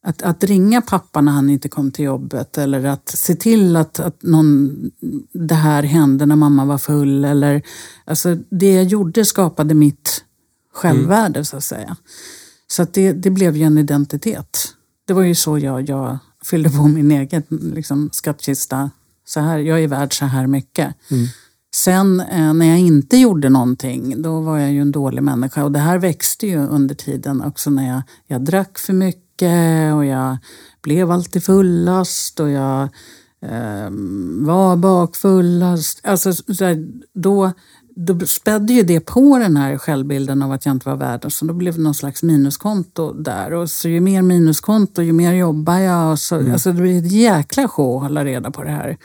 [0.06, 4.00] Att, att ringa pappa när han inte kom till jobbet eller att se till att,
[4.00, 4.72] att någon,
[5.34, 7.26] det här hände när mamma var full.
[7.26, 7.62] Eller,
[8.06, 10.24] alltså det jag gjorde skapade mitt
[10.74, 11.98] självvärde så att säga.
[12.68, 14.74] Så att det, det blev ju en identitet.
[15.08, 18.90] Det var ju så jag, jag fyllde på min egen liksom, skattkista.
[19.26, 20.96] Så här, jag är värd så här mycket.
[21.76, 25.64] Sen eh, när jag inte gjorde någonting, då var jag ju en dålig människa.
[25.64, 30.06] Och det här växte ju under tiden också när jag, jag drack för mycket och
[30.06, 30.38] jag
[30.82, 32.82] blev alltid fullast och jag
[33.42, 33.90] eh,
[34.46, 36.00] var bakfullast.
[36.04, 37.52] Alltså, så här, då,
[37.96, 41.32] då spädde ju det på den här självbilden av att jag inte var värd.
[41.32, 43.54] Så då blev det någon slags minuskonto där.
[43.54, 46.12] Och så ju mer minuskonto, ju mer jobbar jag.
[46.12, 48.98] Och så, alltså, det blir ett jäkla show att hålla reda på det här.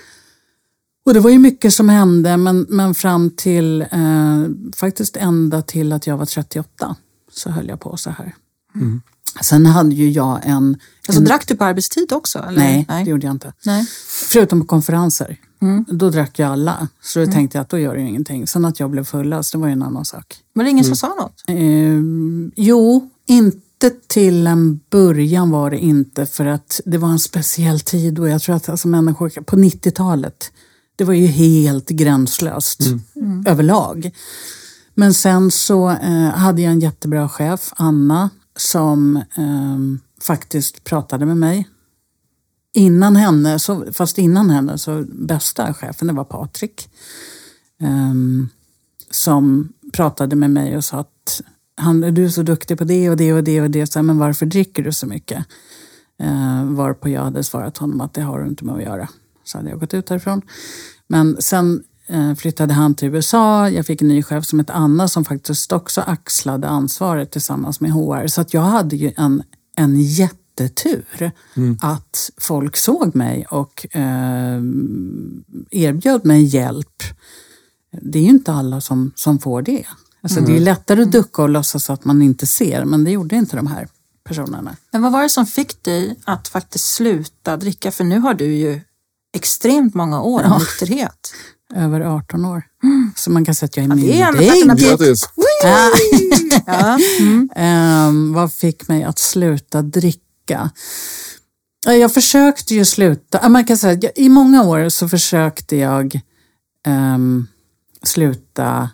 [1.07, 4.45] Och det var ju mycket som hände men, men fram till, eh,
[4.77, 6.97] faktiskt ända till att jag var 38
[7.33, 8.35] så höll jag på så här.
[9.41, 10.77] Sen hade ju jag en...
[11.07, 12.39] Alltså, en drack du på arbetstid också?
[12.39, 12.61] Eller?
[12.61, 13.53] nej, det gjorde jag inte.
[13.65, 13.87] Nej.
[14.29, 15.37] Förutom på konferenser.
[15.89, 16.89] Då drack jag alla.
[17.03, 18.47] Så då tänkte jag att då gör det ju ingenting.
[18.47, 20.37] Sen att jag blev fullast, det var ju en annan sak.
[20.53, 21.45] Var det ingen som sa något?
[21.49, 22.01] Eh,
[22.57, 28.19] jo, inte till en början var det inte för att det var en speciell tid
[28.19, 30.53] och jag tror att alltså, människor på 90-talet,
[30.97, 32.81] det var ju helt gränslöst
[33.47, 34.11] överlag.
[34.95, 39.79] Men sen så eh, hade jag en jättebra chef, Anna, som eh,
[40.21, 41.69] faktiskt pratade med mig.
[42.79, 46.89] Innan henne, så, fast innan henne, så bästa chefen, det var Patrik.
[47.83, 48.49] Um,
[49.11, 51.43] som pratade med mig och sa att
[51.77, 54.05] han, du är så duktig på det och det och det och det, så här,
[54.05, 55.45] men varför dricker du så mycket?
[56.23, 59.09] Uh, varpå jag hade svarat honom att det har du inte med att göra.
[59.45, 60.43] Så hade jag gått ut därifrån.
[61.07, 61.83] Men sen
[62.15, 65.73] uh, flyttade han till USA, jag fick en ny chef som hette Anna som faktiskt
[65.73, 68.27] också axlade ansvaret tillsammans med HR.
[68.27, 69.43] Så att jag hade ju en,
[69.77, 70.01] en
[70.63, 71.31] jättetur
[71.81, 74.61] att folk såg mig och eh,
[75.71, 77.03] erbjöd mig hjälp
[78.03, 79.85] det är ju inte alla som, som får det.
[80.23, 83.37] Alltså Det är lättare att ducka och låtsas att man inte ser, men det gjorde
[83.37, 83.89] inte de här
[84.25, 84.77] personerna.
[84.93, 87.91] Men vad var det som fick dig att faktiskt sluta dricka?
[87.91, 88.81] För nu har du ju
[89.35, 90.59] extremt många år av Ja.
[90.59, 91.33] nykterhet.
[91.75, 92.63] Över 18 år.
[93.17, 94.87] Så man kan säga att jag är Ja, myndig.
[94.89, 95.29] Grattis!
[96.67, 96.99] Ja.
[97.57, 100.23] Ehm, vad fick mig att sluta dricka?
[100.51, 100.71] Ja,
[101.95, 103.49] Jag försökte ju sluta.
[103.49, 106.21] Man kan säga, I många år så försökte jag
[106.87, 107.47] ehm,
[108.03, 108.91] sluta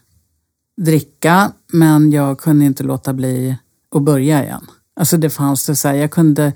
[0.77, 3.57] dricka men jag kunde inte låta bli
[3.95, 4.67] att börja igen.
[4.97, 6.53] Alltså det fanns det så här, jag kunde...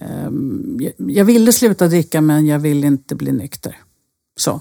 [0.00, 3.80] ehm, jag, jag ville sluta dricka men jag ville inte bli nykter.
[4.36, 4.60] Så.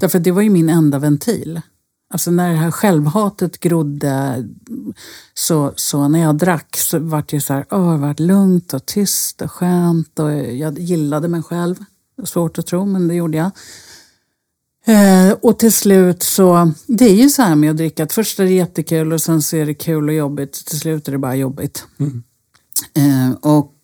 [0.00, 1.60] Därför att det var ju min enda ventil.
[2.12, 4.48] Alltså när det här självhatet grodde
[5.34, 8.74] så, så när jag drack så var det ju så här, åh, det var lugnt
[8.74, 11.76] och tyst och skönt och jag gillade mig själv.
[12.24, 13.50] Svårt att tro, men det gjorde jag.
[14.86, 18.40] Eh, och till slut så, det är ju så här med att dricka, att först
[18.40, 20.66] är det jättekul och sen så är det kul och jobbigt.
[20.66, 21.84] Till slut är det bara jobbigt.
[22.94, 23.74] Eh, och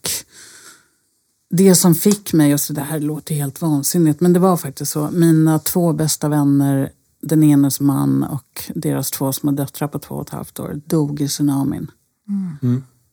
[1.51, 4.93] det som fick mig, och så det här låter helt vansinnigt, men det var faktiskt
[4.93, 5.11] så.
[5.11, 6.91] Mina två bästa vänner,
[7.29, 11.21] den enes man och deras två små döttrar på två och ett halvt år, dog
[11.21, 11.91] i tsunamin.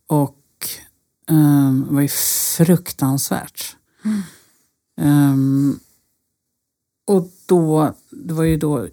[0.07, 0.67] Och
[1.29, 2.07] ehm, det var ju
[2.57, 3.75] fruktansvärt.
[4.97, 5.79] Ehm,
[7.07, 8.87] och då, det var ju då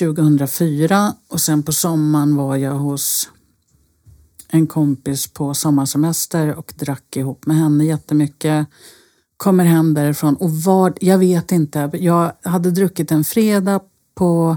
[0.00, 3.30] 2004 och sen på sommaren var jag hos
[4.48, 8.66] en kompis på sommarsemester och drack ihop med henne jättemycket.
[9.36, 13.80] Kommer hem därifrån och var, jag vet inte, jag hade druckit en fredag
[14.22, 14.56] på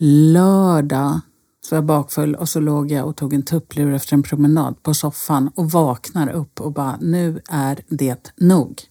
[0.00, 1.20] lördag
[1.64, 4.82] så var jag bakfull och så låg jag och tog en tupplur efter en promenad
[4.82, 8.82] på soffan och vaknar upp och bara nu är det nog.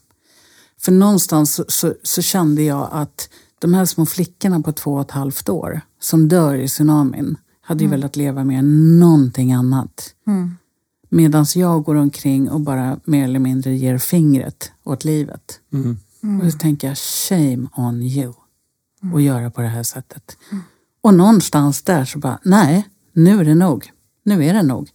[0.81, 5.01] För någonstans så, så, så kände jag att de här små flickorna på två och
[5.01, 8.63] ett halvt år som dör i tsunamin hade ju velat leva med
[8.99, 10.13] någonting annat.
[11.09, 15.59] Medan jag går omkring och bara mer eller mindre ger fingret åt livet.
[16.45, 18.33] Och så tänker jag, shame on you.
[19.15, 20.37] Att göra på det här sättet.
[21.01, 23.91] Och någonstans där så bara, nej, nu är det nog.
[24.25, 24.89] Nu är det nog.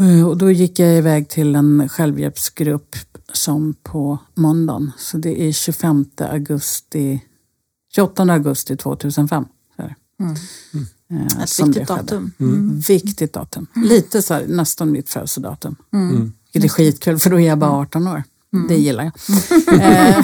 [0.00, 2.96] Eh, Och då gick jag iväg till en självhjälpsgrupp
[3.32, 4.92] som på måndagen.
[4.98, 7.20] Så det är 25 augusti,
[7.94, 9.44] 28 augusti 2005.
[9.76, 9.94] Så är det.
[11.14, 12.02] Eh, Ett som viktigt det skedde.
[12.02, 12.32] datum.
[12.88, 13.66] Viktigt datum.
[13.74, 15.76] Lite så här, nästan mitt födelsedatum.
[16.52, 18.22] Vilket är skitkul för då är jag bara 18 år.
[18.68, 19.12] Det gillar jag.
[19.80, 20.22] Eh,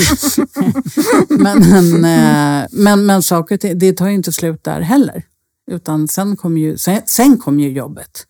[1.28, 5.22] men, men, eh, men, men saker det tar ju inte slut där heller.
[5.70, 8.26] Utan sen kom ju, sen, sen kom ju jobbet.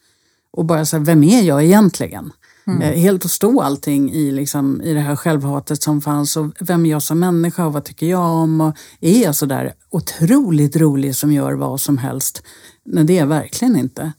[0.53, 2.33] Och bara så här, vem är jag egentligen?
[2.67, 6.37] Eh, Helt att stå allting i, liksom, i det här självhatet som fanns.
[6.37, 8.61] Och vem är jag som människa och vad tycker jag om?
[8.61, 12.43] Och är jag så där otroligt rolig som gör vad som helst?
[12.85, 14.13] Nej, det är jag verkligen inte.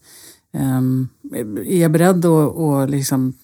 [0.54, 1.08] Um,
[1.66, 3.34] är jag beredd att, att liksom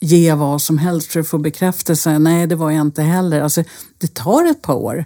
[0.00, 2.18] ge vad som helst för att få bekräftelse?
[2.18, 3.40] Nej, det var jag inte heller.
[3.40, 3.64] Alltså,
[3.98, 5.04] det tar ett par år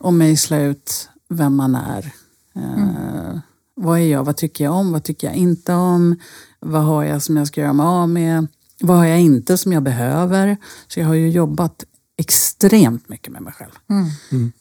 [0.00, 2.12] att mejsla ut vem man är.
[2.56, 3.38] Eh,
[3.74, 4.24] vad är jag?
[4.24, 4.92] Vad tycker jag om?
[4.92, 6.16] Vad tycker jag inte om?
[6.60, 8.46] Vad har jag som jag ska göra mig av med?
[8.80, 10.56] Vad har jag inte som jag behöver?
[10.88, 11.84] Så jag har ju jobbat
[12.16, 13.72] extremt mycket med mig själv.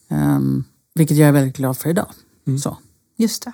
[0.09, 0.63] Ehm,
[0.95, 2.07] vilket jag är väldigt glad för idag.
[2.63, 2.77] Så.
[3.17, 3.53] Just det.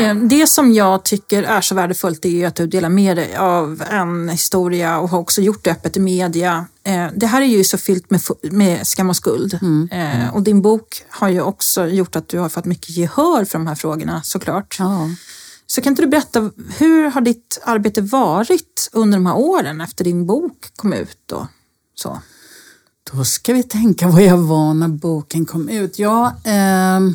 [0.00, 3.82] Eh, Det som jag tycker är så värdefullt är att du delar med dig av
[3.90, 6.66] en historia och har också gjort det öppet i media.
[6.84, 8.06] Eh, Det här är ju så fyllt
[8.42, 9.58] med, skam och skuld.
[9.92, 13.58] Eh, Och din bok har ju också gjort att du har fått mycket gehör för
[13.58, 14.76] de här frågorna såklart.
[14.78, 15.08] Ja.
[15.66, 20.04] Så kan inte du berätta, hur har ditt arbete varit under de här åren efter
[20.04, 21.32] din bok kom ut?
[21.32, 21.46] Och
[21.94, 22.18] så?
[23.12, 25.98] Då ska vi tänka vad jag var när boken kom ut.
[25.98, 27.14] Ja, ehm,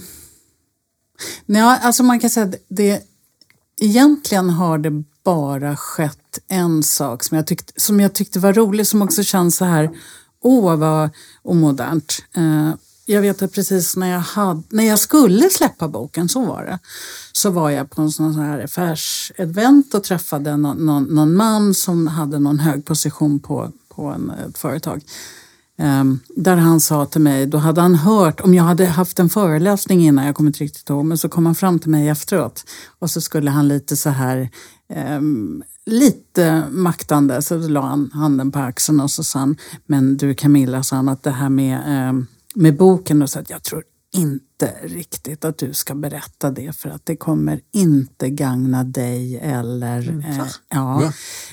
[1.45, 3.01] nej, alltså man kan säga att det,
[3.81, 8.87] egentligen har det bara skett en sak som jag, tyckte, som jag tyckte var rolig,
[8.87, 9.89] som också känns så här,
[10.41, 11.09] åh vad
[11.41, 12.23] omodernt.
[12.35, 12.71] Eh,
[13.05, 16.79] jag vet att precis när jag, hade, när jag skulle släppa boken, så var det,
[17.31, 22.07] så var jag på en sån här affärsevent och träffade någon, någon, någon man som
[22.07, 25.03] hade någon hög position på, på en, ett företag.
[25.77, 29.29] Ehm, där han sa till mig, då hade han hört, om jag hade haft en
[29.29, 32.63] föreläsning innan, jag kommer inte riktigt ihåg, men så kom han fram till mig efteråt.
[32.99, 34.49] Och så skulle han lite så här,
[34.93, 39.55] ehm, lite maktande, så la han handen på axeln och så sa han,
[39.85, 43.49] men du Camilla, sa han, att det här med, ehm, med boken, och så att
[43.49, 43.83] jag tror
[44.13, 50.09] inte riktigt att du ska berätta det för att det kommer inte gagna dig eller...
[50.29, 51.11] eh, ja,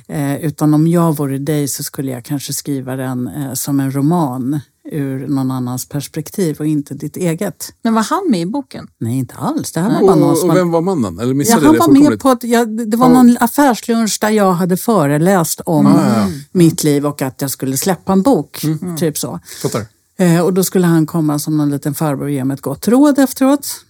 [0.08, 3.92] eh, utan om jag vore dig så skulle jag kanske skriva den eh, som en
[3.92, 4.60] roman
[4.92, 7.72] ur någon annans perspektiv och inte ditt eget.
[7.82, 8.88] Men var han med i boken?
[8.98, 9.72] Nej, inte alls.
[9.72, 11.18] Det här var bara någon Och, som och vem var mannen?
[11.18, 14.52] Eller Ja, han det var med på att, jag, det var någon affärslunch där jag
[14.52, 16.14] hade föreläst om Ah.
[16.22, 16.32] Mm.
[16.52, 18.62] mitt liv och att jag skulle släppa en bok.
[18.98, 19.40] Typ så.
[19.62, 19.86] Fattar.
[20.20, 22.88] Eh, och då skulle han komma som någon liten farbror och ge mig ett gott
[22.88, 23.84] råd efteråt.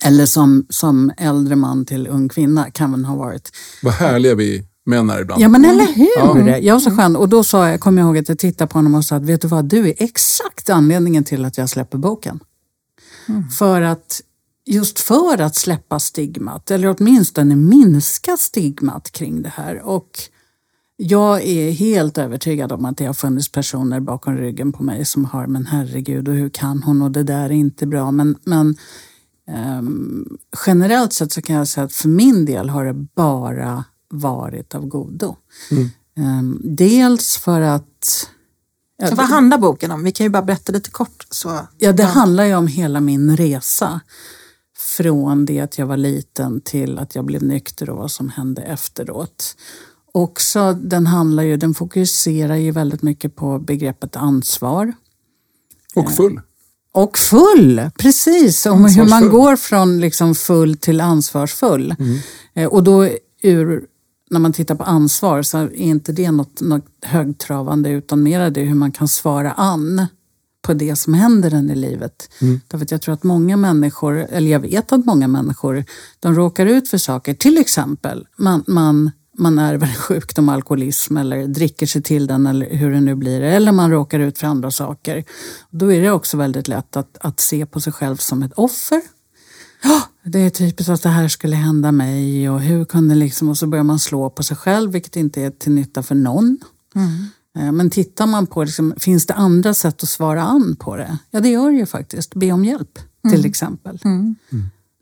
[0.00, 3.50] Eller som, som äldre man till ung kvinna kan väl ha varit.
[3.82, 5.42] Vad härliga vi män är ibland.
[5.42, 6.56] Ja men eller hur!
[6.56, 7.16] Jag var så skön.
[7.16, 9.22] Och då sa jag, kom jag ihåg att jag tittade på honom och sa att
[9.22, 12.40] vet du vad, du är exakt anledningen till att jag släpper boken.
[13.58, 14.22] För att
[14.66, 19.82] just för att släppa stigmat, eller åtminstone minska stigmat kring det här.
[19.82, 20.10] Och
[21.02, 25.24] jag är helt övertygad om att det har funnits personer bakom ryggen på mig som
[25.24, 28.10] har, men herregud, och hur kan hon och det där är inte bra.
[28.10, 28.76] Men, men
[29.50, 34.74] ehm, generellt sett så kan jag säga att för min del har det bara varit
[34.74, 35.36] av godo.
[36.16, 38.28] Ehm, dels för att
[39.08, 40.04] Så vad handlar boken om?
[40.04, 41.26] Vi kan ju bara berätta lite kort.
[41.30, 41.60] Så.
[41.78, 44.00] Ja, det handlar ju om hela min resa.
[44.78, 48.62] Från det att jag var liten till att jag blev nykter och vad som hände
[48.62, 49.56] efteråt.
[50.12, 54.92] Också, den, handlar ju, den fokuserar ju väldigt mycket på begreppet ansvar.
[55.94, 56.40] Och full.
[56.92, 58.66] Och full, precis.
[58.66, 61.94] Om hur man går från liksom full till ansvarsfull.
[62.54, 63.08] Eh, Och då
[63.42, 63.84] ur,
[64.30, 68.60] när man tittar på ansvar så är inte det något, något högtravande utan mer det
[68.60, 70.06] hur man kan svara an
[70.62, 72.30] på det som händer en i livet.
[72.68, 75.84] Därför att jag tror att många människor, eller jag vet att många människor,
[76.20, 77.34] de råkar ut för saker.
[77.34, 79.10] Till exempel, man, man,
[79.40, 83.40] man ärver en sjukdom, alkoholism eller dricker sig till den eller hur det nu blir.
[83.40, 85.24] Eller man råkar ut för andra saker.
[85.70, 89.02] Då är det också väldigt lätt att, att se på sig själv som ett offer.
[89.82, 93.48] Ja, det är typiskt att det här skulle hända mig och hur kunde liksom...
[93.48, 96.58] Och så börjar man slå på sig själv vilket inte är till nytta för någon.
[97.56, 101.18] Eh, Men tittar man på, liksom, finns det andra sätt att svara an på det?
[101.30, 102.34] Ja, det gör det ju faktiskt.
[102.34, 102.98] Be om hjälp,
[103.30, 103.98] till exempel.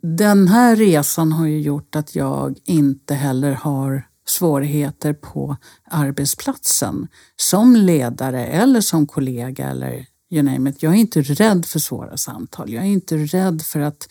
[0.02, 5.56] Den här resan har ju gjort att jag inte heller har svårigheter på
[5.90, 10.82] arbetsplatsen som ledare eller som kollega eller you name it.
[10.82, 12.70] Jag är inte rädd för svåra samtal.
[12.72, 14.08] Jag är inte rädd för att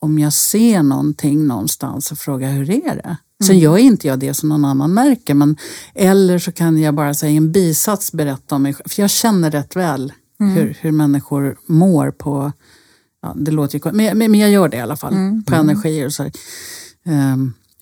[0.00, 3.16] om jag ser någonting någonstans så fråga hur är det?
[3.44, 5.34] Sen gör inte jag det som någon annan märker.
[5.34, 5.56] Men,
[5.94, 8.88] eller så kan jag bara säga en bisats berätta om mig själv.
[8.88, 12.52] För jag känner rätt väl hur, hur människor mår på
[13.22, 16.12] Ja, det låter ju men, men jag gör det i alla fall, på energier och
[16.12, 16.22] så.
[16.22, 16.32] här.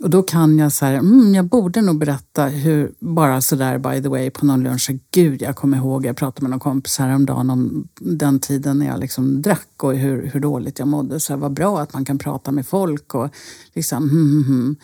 [0.02, 4.02] Och då kan jag så här, mm, jag borde nog berätta hur, bara sådär by
[4.02, 7.50] the way på någon lunch, gud jag kommer ihåg, jag pratade med någon kompis häromdagen
[7.50, 11.20] om den tiden när jag liksom drack och hur, hur dåligt jag mådde.
[11.20, 13.30] Så här, vad bra att man kan prata med folk och
[13.74, 14.76] liksom, hmm, hmm.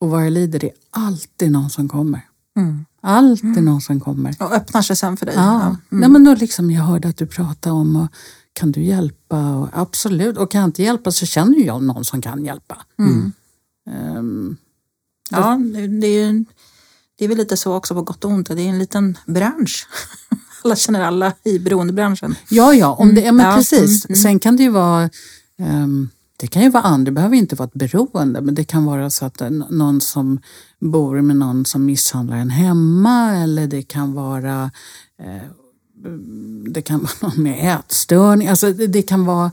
[0.00, 2.20] Och vad jag lider, det är alltid någon som kommer.
[3.00, 4.36] Alltid någon som kommer.
[4.40, 5.34] Och öppnar sig sen för dig.
[5.34, 5.76] Ja.
[5.88, 8.06] Nej, men då liksom, jag hörde att du pratade om och,
[8.52, 9.54] kan du hjälpa?
[9.56, 10.36] Och, absolut.
[10.36, 12.76] Och kan jag inte hjälpa så känner jag någon som kan hjälpa.
[13.90, 14.56] Ehm,
[15.30, 15.60] Ja,
[16.00, 16.44] det, är ju,
[17.18, 18.48] det är väl lite så också på gott och ont.
[18.48, 19.86] Det är en liten bransch.
[20.64, 22.34] Alla känner alla i beroendebranschen.
[22.48, 24.04] ja, ja, om det, ja men Ja, precis.
[24.04, 24.22] mm, mm.
[24.22, 25.10] Sen kan det ju vara
[25.58, 28.84] ehm, det kan ju vara andra, det behöver inte vara ett beroende, men det kan
[28.84, 30.40] vara så att n- någon som
[30.80, 34.70] bor med någon som misshandlar en hemma eller det kan vara
[35.18, 35.48] eh,
[36.70, 38.48] det kan vara någon med ätstörning.
[38.48, 39.50] Alltså det, det kan vara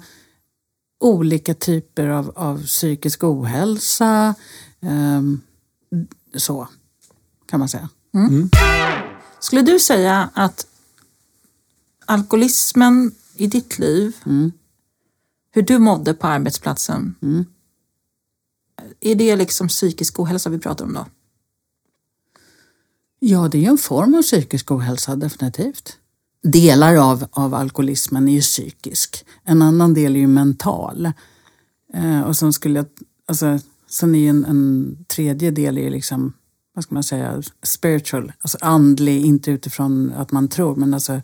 [1.01, 4.35] olika typer av, av psykisk ohälsa.
[4.79, 5.41] Um,
[6.35, 6.67] så
[7.45, 7.89] kan man säga.
[8.13, 8.49] Mm.
[9.39, 10.67] Skulle du säga att
[12.05, 14.51] alkoholismen i ditt liv, Mm.
[15.51, 17.45] hur du mådde på arbetsplatsen, Mm.
[18.99, 21.05] är det liksom psykisk ohälsa vi pratar om då?
[23.19, 25.97] Ja, det är en form av psykisk ohälsa, definitivt.
[26.43, 29.25] Delar av, av alkoholismen är ju psykisk.
[29.43, 31.11] En annan del är ju mental.
[31.93, 32.85] Eh, och sen skulle jag,
[33.25, 36.33] alltså, sen är ju en, en tredje del är ju liksom,
[36.73, 41.21] vad ska man säga, spiritual, alltså andlig, inte utifrån att man tror, men alltså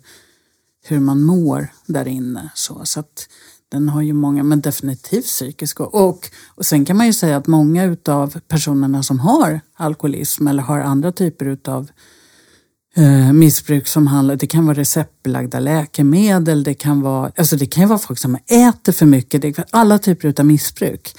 [0.84, 2.50] hur man mår där inne.
[2.54, 3.28] Så, så att
[3.68, 5.80] den har ju många, men definitivt psykisk.
[5.80, 10.48] Och, och, och sen kan man ju säga att många utav personerna som har alkoholism
[10.48, 11.90] eller har andra typer utav
[12.98, 17.88] eh, missbruk som handlar, det kan vara receptbelagda läkemedel, det kan vara, alltså det kan
[17.88, 21.14] vara folk som äter för mycket, det, alla typer utav missbruk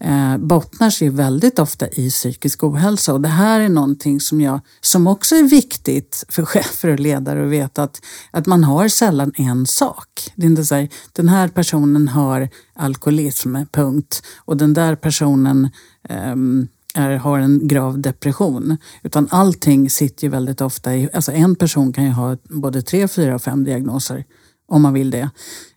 [0.00, 3.12] eh, bottnar sig väldigt ofta i psykisk ohälsa.
[3.12, 7.44] Och det här är någonting som, jag, som också är viktigt för chefer och ledare
[7.44, 8.00] att veta att,
[8.30, 10.32] att man har sällan en sak.
[10.36, 15.70] Det är inte så här, den här personen har alkoholism, punkt, och den där personen
[16.08, 16.68] ehm,
[16.98, 18.76] är, har en grav depression.
[19.02, 21.08] Utan allting sitter ju väldigt ofta i...
[21.12, 24.24] Alltså en person kan ju ha både tre, fyra, fem diagnoser
[24.68, 25.30] om man vill det.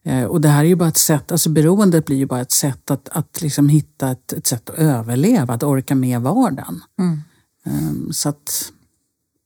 [0.03, 2.51] Eh, och det här är ju bara ett sätt, alltså beroendet blir ju bara ett
[2.51, 6.81] sätt att, att liksom hitta ett, ett sätt att överleva, att orka med vardagen.
[7.65, 8.71] Eh, så att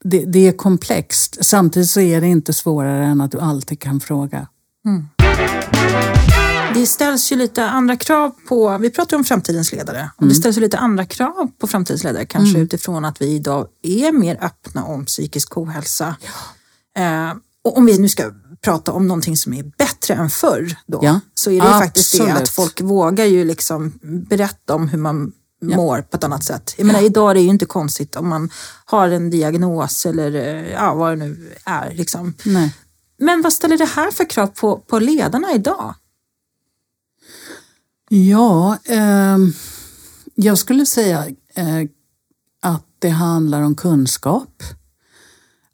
[0.04, 1.46] det, det är komplext.
[1.46, 4.48] Samtidigt så är det inte svårare än att du alltid kan fråga.
[6.76, 10.58] Det ställs ju lite andra krav på, vi pratar om framtidens ledare, och det ställs
[10.58, 14.84] ju lite andra krav på framtidens ledare kanske utifrån att vi idag är mer öppna
[14.84, 16.16] om psykisk ohälsa.
[16.98, 21.00] Eh, och om vi nu ska prata om någonting som är bättre än förr då,
[21.04, 22.42] Ja, så är det ju faktiskt det absolut.
[22.42, 24.00] att folk vågar ju liksom
[24.30, 25.32] berätta om hur man
[25.64, 26.74] mår på ett annat sätt.
[26.78, 28.50] Jag menar, idag är det ju inte konstigt om man
[28.86, 31.94] har en diagnos eller eh, ja, vad det nu är.
[31.94, 32.34] Liksom.
[33.20, 35.96] Men vad ställer det här för krav på, på ledarna idag?
[38.10, 39.38] Ja, eh,
[40.36, 41.90] jag skulle säga eh,
[42.62, 44.64] att det handlar om kunskap.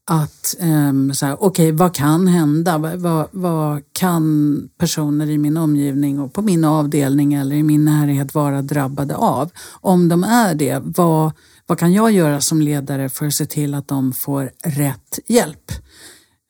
[0.06, 2.78] Att, eh, så här, okej, vad kan hända?
[2.78, 7.86] Vad, vad, vad kan personer i min omgivning och på min avdelning eller i min
[7.86, 9.50] närhet vara drabbade av?
[9.72, 11.32] Om de är det, vad,
[11.68, 15.72] vad kan jag göra som ledare för att se till att de får rätt hjälp?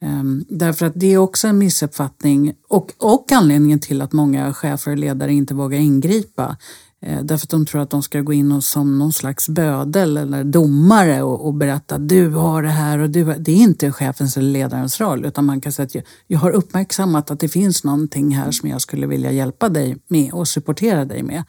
[0.02, 4.92] Ehm, Därför att det är också en missuppfattning och, och anledningen till att många chefer
[4.92, 6.58] och ledare inte vågar ingripa.
[7.02, 10.18] Eh, Därför att de tror att de ska gå in och som någon slags bödel
[10.18, 13.36] eller domare och, och berätta du har det här och du har...
[13.36, 16.52] Det är inte chefens eller ledarens roll utan man kan säga att jag, jag har
[16.52, 21.06] uppmärksammat att det finns någonting här som jag skulle vilja hjälpa dig med och supportera
[21.06, 21.44] dig med.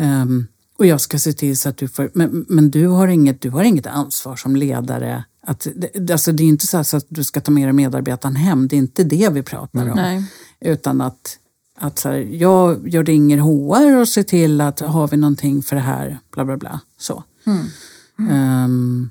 [0.00, 0.46] Ehm,
[0.78, 3.50] och jag ska se till så att du får, men, men du, har inget, du
[3.50, 5.24] har inget ansvar som ledare.
[5.46, 5.66] Att,
[6.10, 8.76] alltså det är inte så, så att du ska ta med dig medarbetaren hem, det
[8.76, 9.96] är inte det vi pratar om.
[9.96, 10.24] Nej.
[10.60, 11.38] Utan att,
[11.78, 15.76] att så här, jag, jag ringer HR och ser till att har vi någonting för
[15.76, 16.80] det här, bla bla bla.
[16.98, 17.24] Så.
[18.30, 19.10] Ehm,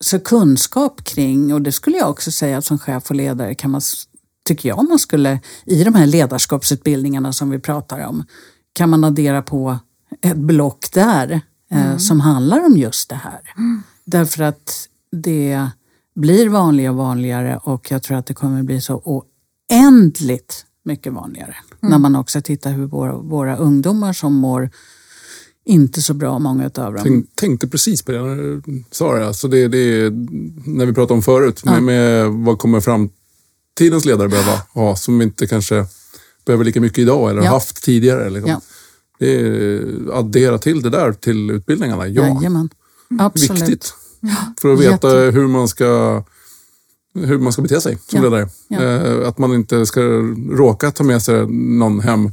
[0.00, 3.70] så kunskap kring, och det skulle jag också säga att som chef och ledare kan
[3.70, 3.80] man,
[4.44, 8.24] tycker jag man skulle, i de här ledarskapsutbildningarna som vi pratar om,
[8.72, 9.78] kan man addera på
[10.20, 13.40] ett block där eh, som handlar om just det här.
[14.04, 15.70] Därför att det
[16.14, 21.56] blir vanligare och vanligare och jag tror att det kommer bli så oändligt mycket vanligare.
[21.80, 24.70] När man också tittar hur våra, våra ungdomar som mår
[25.64, 27.02] inte så bra, många utav dem.
[27.04, 29.26] Tänk, tänkte precis på det när du sa det.
[29.26, 30.10] Alltså det, det är,
[30.70, 35.24] när vi pratade om förut, med, med vad kommer framtidens ledare behöva ha som vi
[35.24, 35.86] inte kanske
[36.46, 37.50] behöver lika mycket idag eller Ja.
[37.50, 38.30] haft tidigare.
[38.30, 38.50] Liksom.
[38.50, 38.60] Ja.
[39.18, 42.26] Det är, addera till det där till utbildningarna, ja.
[42.26, 42.68] Jajamän.
[43.18, 43.62] Absolut.
[43.62, 43.94] Viktigt.
[44.60, 46.24] För att veta Jätte- hur man ska
[47.14, 48.22] hur man ska bete sig som Ja.
[48.30, 48.48] ledare.
[48.68, 48.82] Ja.
[48.82, 50.00] Eh, att man inte ska
[50.50, 51.46] råka ta med sig
[51.78, 52.30] någon hem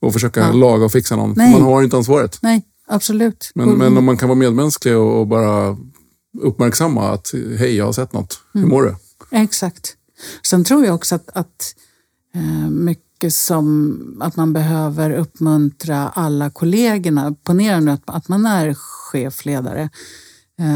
[0.00, 0.52] och försöka Ja.
[0.52, 1.34] laga och fixa någon.
[1.36, 1.52] Nej.
[1.52, 2.38] Man har inte ansvaret.
[2.42, 3.50] Nej, absolut.
[3.54, 5.76] Men, Och- men om man kan vara medmänsklig och, bara
[6.42, 8.40] uppmärksamma att hej, jag har sett något.
[8.54, 8.64] Mm.
[8.64, 8.94] Hur mår du?
[9.30, 9.96] Exakt.
[10.46, 11.74] Sen tror jag också att, att
[12.34, 17.34] eh, mycket som att man behöver uppmuntra alla kollegorna.
[17.44, 19.90] Ponera nu att, att man är chefledare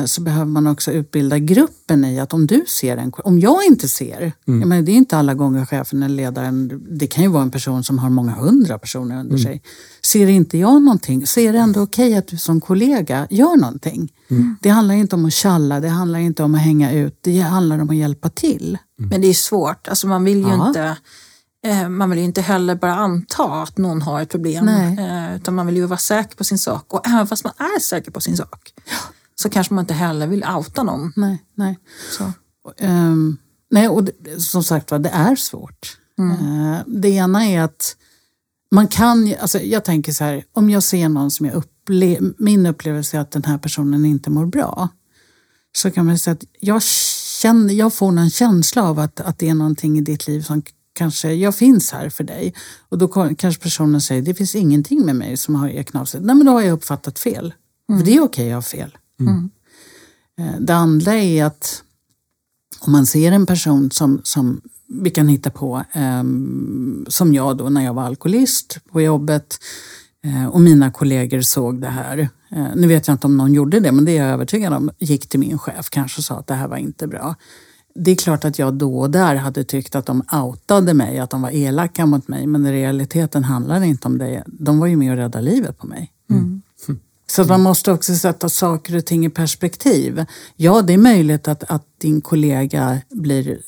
[0.07, 3.89] så behöver man också utbilda gruppen i att om du ser en, om jag inte
[3.89, 7.43] ser, jag menar, det är inte alla gånger chefen eller ledaren, det kan ju vara
[7.43, 9.63] en person som har många hundra personer under sig.
[10.05, 14.13] Ser inte jag någonting så är det ändå okej att du som kollega gör någonting.
[14.61, 17.79] Det handlar inte om att tjalla, det handlar inte om att hänga ut, det handlar
[17.79, 18.79] om att hjälpa till.
[18.99, 19.89] Men det är svårt.
[19.89, 20.69] Alltså man vill ju Ja.
[20.69, 20.97] inte
[21.67, 24.65] eh, man vill ju inte heller bara anta att någon har ett problem.
[24.65, 24.99] Nej.
[24.99, 26.95] Eh, utan man vill ju vara säker på sin sak.
[26.95, 28.73] Och även fast man är säker på sin sak
[29.47, 31.13] så kanske man inte heller vill outa någon.
[31.17, 31.79] Nej, nej.
[32.19, 32.33] Så.
[32.79, 33.37] Ehm,
[33.71, 35.99] nej, och det, som sagt var, det är svårt.
[36.19, 37.97] Eh, det ena är att
[38.71, 42.67] man kan, alltså jag tänker så här, om jag ser någon som jag upple min
[42.67, 44.89] upplevelse är att den här personen inte mår bra.
[45.77, 46.83] Så kan man säga att jag,
[47.43, 50.63] känner, jag får någon känsla av att, att det är någonting i ditt liv som
[50.93, 52.55] kanske, jag finns här för dig.
[52.89, 56.25] Och då kanske personen säger, det finns ingenting med mig som har är knasigt.
[56.25, 57.55] Nej men då har jag uppfattat fel.
[57.99, 58.97] För det är okej att ha fel.
[60.39, 61.83] Eh, Det andra är att
[62.81, 67.69] om man ser en person som, som vi kan hitta på, ehm, som jag då
[67.69, 69.59] när jag var alkoholist på jobbet
[70.25, 72.29] eh, och mina kollegor såg det här.
[72.51, 74.91] Eh, nu vet jag inte om någon gjorde det, men det är jag övertygad om.
[74.99, 77.35] Gick till min chef kanske och sa att det här var inte bra.
[77.95, 81.31] Det är klart att jag då och där hade tyckt att de outade mig, att
[81.31, 82.47] de var elaka mot mig.
[82.47, 84.45] Men i realiteten handlar det inte om det.
[84.47, 86.13] De var ju med och räddade livet på mig.
[87.27, 90.25] Så man måste också sätta saker och ting i perspektiv.
[90.57, 93.61] Ja, det är möjligt att, att din kollega blir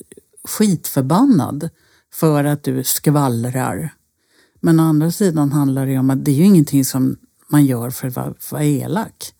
[0.45, 1.71] skitförbannad
[2.15, 3.95] för att du skvallrar.
[4.61, 7.17] Men å andra sidan handlar det ju om att det är ju ingenting som
[7.49, 9.33] man gör för att vara elak.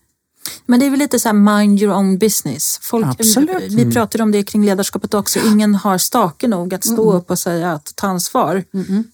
[0.67, 2.79] Men det är väl lite så här mind your own business.
[2.83, 3.73] Folk, Absolut.
[3.73, 5.39] Vi pratade om det kring ledarskapet också.
[5.47, 8.65] Ingen har stake nog att stå upp och säga att ta ansvar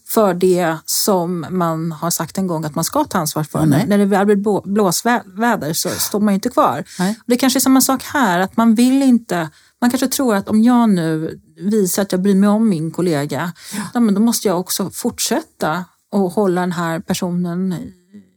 [0.07, 3.67] för det som man har sagt en gång att man ska ta ansvar för.
[3.67, 3.85] nej.
[3.89, 6.85] När det väl blir blå- blåsväder så står man ju inte kvar.
[7.27, 9.49] Det kanske är samma sak här, att man vill inte
[9.85, 13.53] man kanske tror att om jag nu visar att jag bryr mig om min kollega,
[13.95, 14.01] ja.
[14.01, 17.75] då måste jag också fortsätta och hålla den här personen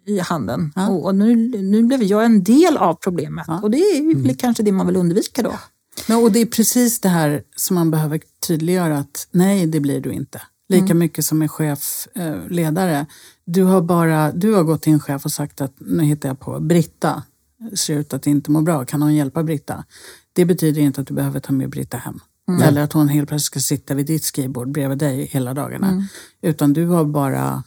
[0.07, 0.71] i- handen.
[0.75, 0.89] Ja.
[0.89, 4.63] Och, och nu, nu blev jag en del av problemet och det är ju kanske
[4.63, 5.53] det man vill undvika då.
[6.07, 10.01] Men, och det är precis det här som man behöver tydliggöra att nej, det blir
[10.01, 10.41] du inte.
[10.69, 13.05] Lika mycket som en chef, eh, ledare.
[13.45, 16.39] Du har, bara, du har gått till en chef och sagt att, nu hittar jag
[16.39, 17.23] på, Britta
[17.75, 19.83] ser ut att inte må bra, kan hon hjälpa Britta?
[20.33, 22.19] Det betyder inte att du behöver ta med Britta hem.
[22.63, 25.87] Eller att hon helt plötsligt ska sitta vid ditt skrivbord bredvid dig hela dagarna.
[26.41, 27.63] Utan du har bara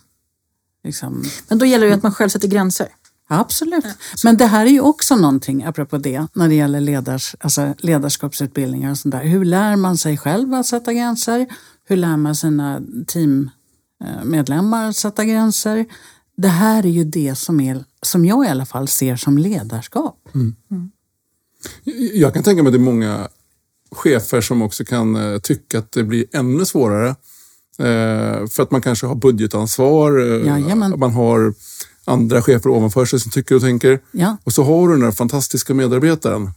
[0.85, 2.89] liksom, Men då gäller det ju att man själv sätter gränser.
[3.33, 3.85] Absolut.
[4.25, 8.91] Men det här är ju också någonting, apropå det, när det gäller ledars, alltså ledarskapsutbildningar
[8.91, 9.25] och sånt där.
[9.25, 11.47] Hur lär man sig själv att sätta gränser?
[11.85, 15.87] Hur lär man sina teammedlemmar att sätta gränser?
[16.37, 20.29] Det här är ju det som, är, som jag i alla fall ser som ledarskap.
[22.15, 23.29] Jag kan tänka mig att det är många
[23.91, 27.17] chefer som också kan eh, tycka att det blir ännu svårare.
[27.81, 30.95] Eh, för att man kanske har budgetansvar, eh, Jajamän.
[30.99, 31.55] man har
[32.05, 34.01] andra chefer ovanför sig som tycker och tänker.
[34.13, 34.37] Ja.
[34.45, 36.51] Och så har du den där fantastiska medarbetaren.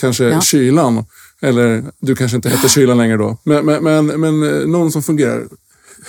[0.00, 0.40] Kanske Ja.
[0.40, 1.04] Kylan,
[1.42, 3.38] eller du kanske inte heter Kylan längre då.
[3.44, 5.48] Men, men, men, men eh, någon som fungerar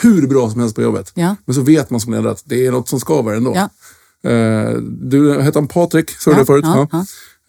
[0.02, 1.12] hur bra som helst på jobbet.
[1.16, 1.36] Ja.
[1.46, 3.54] Men så vet man som ledare att det är något som skaver ändå.
[3.56, 3.70] Ja.
[4.82, 6.66] Du hette han Patrik, sa du Ja, det förut?
[6.68, 7.06] ja, Ja.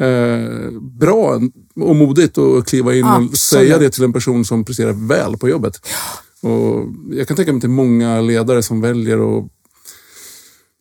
[0.07, 1.41] Eh, bra
[1.81, 5.49] och modigt att kliva in och säga det till en person som presterar väl på
[5.49, 5.87] jobbet.
[6.47, 9.45] Och jag kan tänka mig att det är många ledare som väljer att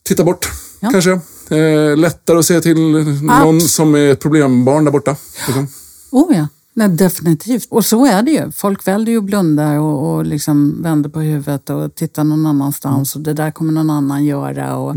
[0.04, 0.48] titta bort,
[0.80, 0.90] Ja.
[0.92, 1.12] kanske.
[1.50, 2.78] Eh, lättare att säga till
[3.22, 5.16] någon som är ett problembarn där borta.
[5.48, 5.68] Liksom.
[6.12, 7.68] Oh ja, Nej, definitivt.
[7.70, 8.52] Och så är det ju.
[8.52, 13.16] Folk väljer ju att blunda och, och liksom vänder på huvudet och tittar någon annanstans
[13.16, 14.76] och det där kommer någon annan göra.
[14.78, 14.96] Och,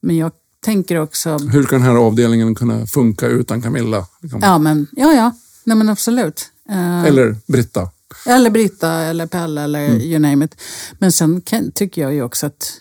[0.00, 0.32] Men jag
[0.64, 4.06] tänker också, Hur kan den här avdelningen kunna funka utan Camilla?
[4.22, 4.40] Liksom.
[4.42, 5.32] ja men, ja ja,
[5.64, 6.48] Nej, men absolut.
[6.70, 7.90] Eh, Eller Britta.
[8.26, 10.60] Eller Britta eller Pelle eller you name it.
[10.98, 12.72] Men sen kan, tycker jag ju också att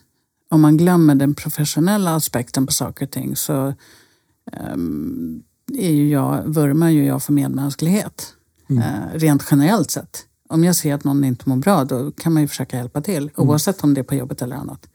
[0.50, 3.74] om man glömmer den professionella aspekten på saker och ting så
[4.52, 8.34] ehm, är ju jag, vurmar ju jag för medmänsklighet.
[8.70, 10.26] Eh, rent generellt sett.
[10.50, 13.32] Om jag ser att någon inte mår bra då kan man ju försöka hjälpa till.
[13.36, 14.88] Oavsett om det är på jobbet eller annat.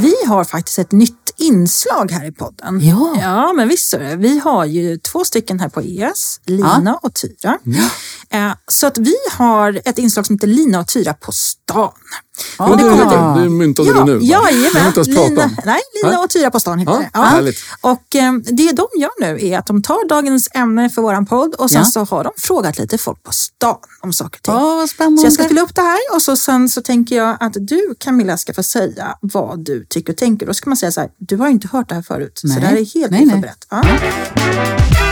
[0.00, 2.80] Vi har faktiskt ett nytt inslag här i podden.
[2.82, 3.16] Ja.
[3.20, 4.16] Ja, men visst är det.
[4.16, 7.58] Vi har ju två stycken här på ES, Lina och Tyra.
[8.30, 11.92] Eh, Så att vi har ett inslag som heter Lina och Tyra på stan.
[12.58, 14.12] Ja, det, heter, det myntade du nu.
[14.14, 14.18] va?
[14.22, 14.92] Ja, Det har vi jajamän.
[15.06, 16.24] Lina, nej, Lina Nej.
[16.24, 17.26] och Tyra på stan heter Ja, det.
[17.26, 17.56] härligt.
[17.80, 21.54] Och eh, det de gör nu är att de tar dagens ämne för våran podd
[21.54, 21.84] och sen Ja.
[21.84, 24.54] så har de frågat lite folk på stan om saker och ting.
[24.54, 25.20] Vad spännande.
[25.20, 27.94] Så jag ska spela upp det här och så sen så tänker jag att du
[28.00, 30.46] Camilla ska få säga vad du tycker och tänker.
[30.46, 32.40] Då ska man säga så här, du har ju inte hört det här förut.
[32.44, 32.54] Nej.
[32.54, 33.26] Så det här är helt Nej, nej.
[33.26, 33.66] oförberett.
[33.70, 35.05] Ja.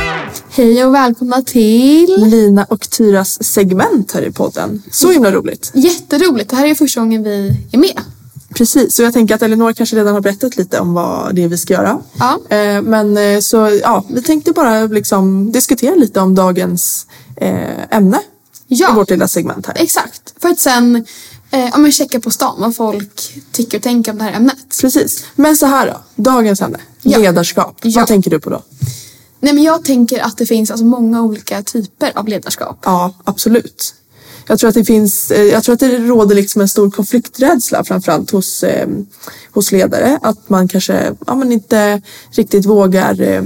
[0.57, 2.15] Hej och välkomna till...
[2.27, 4.83] Lina och Tyras segment här i podden.
[4.91, 5.71] Så himla roligt.
[5.75, 8.01] Jätteroligt, det här är första gången vi är med.
[8.55, 11.49] Precis, så jag tänker att Elinor kanske redan har berättat lite om vad det är
[11.49, 12.01] vi ska göra.
[12.19, 12.57] Ja.
[12.57, 18.21] Eh, Men eh, så ja, vi tänkte bara liksom diskutera lite om dagens eh, ämne
[18.67, 18.91] Ja.
[18.93, 19.75] i vårt lilla segment här.
[19.79, 21.05] Exakt, För att sen
[21.51, 24.79] ja, men checka på stan vad folk tycker och tänker om det här ämnet.
[24.81, 25.25] Precis.
[25.35, 26.23] Men så här då.
[26.23, 26.79] Dagens ämne.
[27.03, 27.19] Ja.
[27.19, 27.77] Ledarskap.
[27.83, 28.01] Ja.
[28.01, 28.63] Vad tänker du på då?
[29.45, 32.79] Nej, men jag tänker att det finns alltså många olika typer av ledarskap.
[32.85, 33.95] Ja, absolut.
[34.47, 37.85] Jag tror att det finns, eh, jag tror att det råder liksom en stor konflikträdsla
[37.85, 38.89] framförallt hos, eh,
[39.53, 40.19] hos ledare.
[40.23, 43.43] Att man kanske ja, men inte riktigt vågar eh,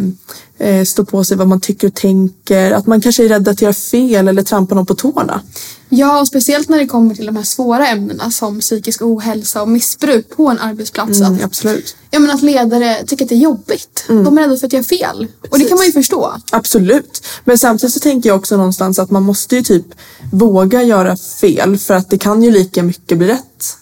[0.58, 2.72] eh, stå på sig vad man tycker och tänker.
[2.72, 5.40] Att man kanske är rädd att göra fel eller trampa någon på tårna.
[5.88, 9.68] Ja, och speciellt när det kommer till de här svåra ämnena som psykisk ohälsa och
[9.68, 11.20] missbruk på en arbetsplats.
[11.20, 11.96] Mm, absolut.
[12.10, 14.04] ja, men att ledare tycker att det är jobbigt.
[14.08, 15.26] De är rädda för att göra fel.
[15.50, 16.34] Och det kan man ju förstå.
[16.50, 17.24] Absolut.
[17.44, 19.86] Men samtidigt så tänker jag också någonstans att man måste ju typ
[20.32, 23.76] våga göra fel för att det kan ju lika mycket bli rätt.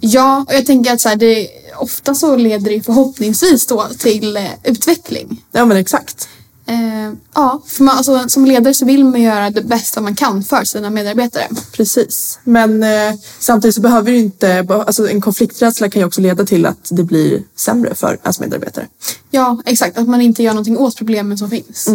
[0.00, 1.48] Ja, och jag tänker att så här, det,
[1.78, 5.44] ofta så leder det förhoppningsvis då till eh, utveckling.
[5.52, 6.28] Ja men exakt.
[6.68, 10.42] Eh, ja, för man, alltså, som ledare så vill man göra det bästa man kan
[10.42, 11.48] för sina medarbetare.
[11.72, 12.38] Precis.
[12.44, 16.66] Men eh, samtidigt så behöver ju inte, alltså en konflikträdsla kan ju också leda till
[16.66, 18.86] att det blir sämre för ens medarbetare.
[19.30, 19.98] Ja, exakt.
[19.98, 21.88] Att man inte gör någonting åt problemen som finns.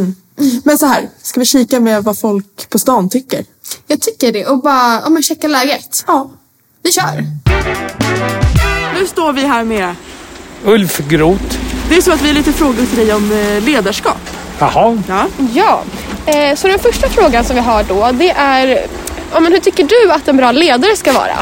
[0.63, 3.45] Men så här, ska vi kika med vad folk på stan tycker?
[3.88, 4.45] Jag tycker det.
[4.45, 6.03] Och bara ja, men checka läget.
[6.07, 6.31] Ja.
[6.84, 7.23] Vi kör!
[9.04, 9.95] Nu står vi här med,
[10.66, 11.58] Ulf Groth.
[11.89, 14.18] det är så att vi har lite frågor till dig om eh, ledarskap.
[14.60, 15.01] Jaha.
[15.08, 15.26] Ja.
[15.54, 15.82] Ja,
[16.26, 18.86] eh, så den första frågan som vi har då det är
[19.34, 21.36] ja, men hur tycker du att en bra ledare ska vara?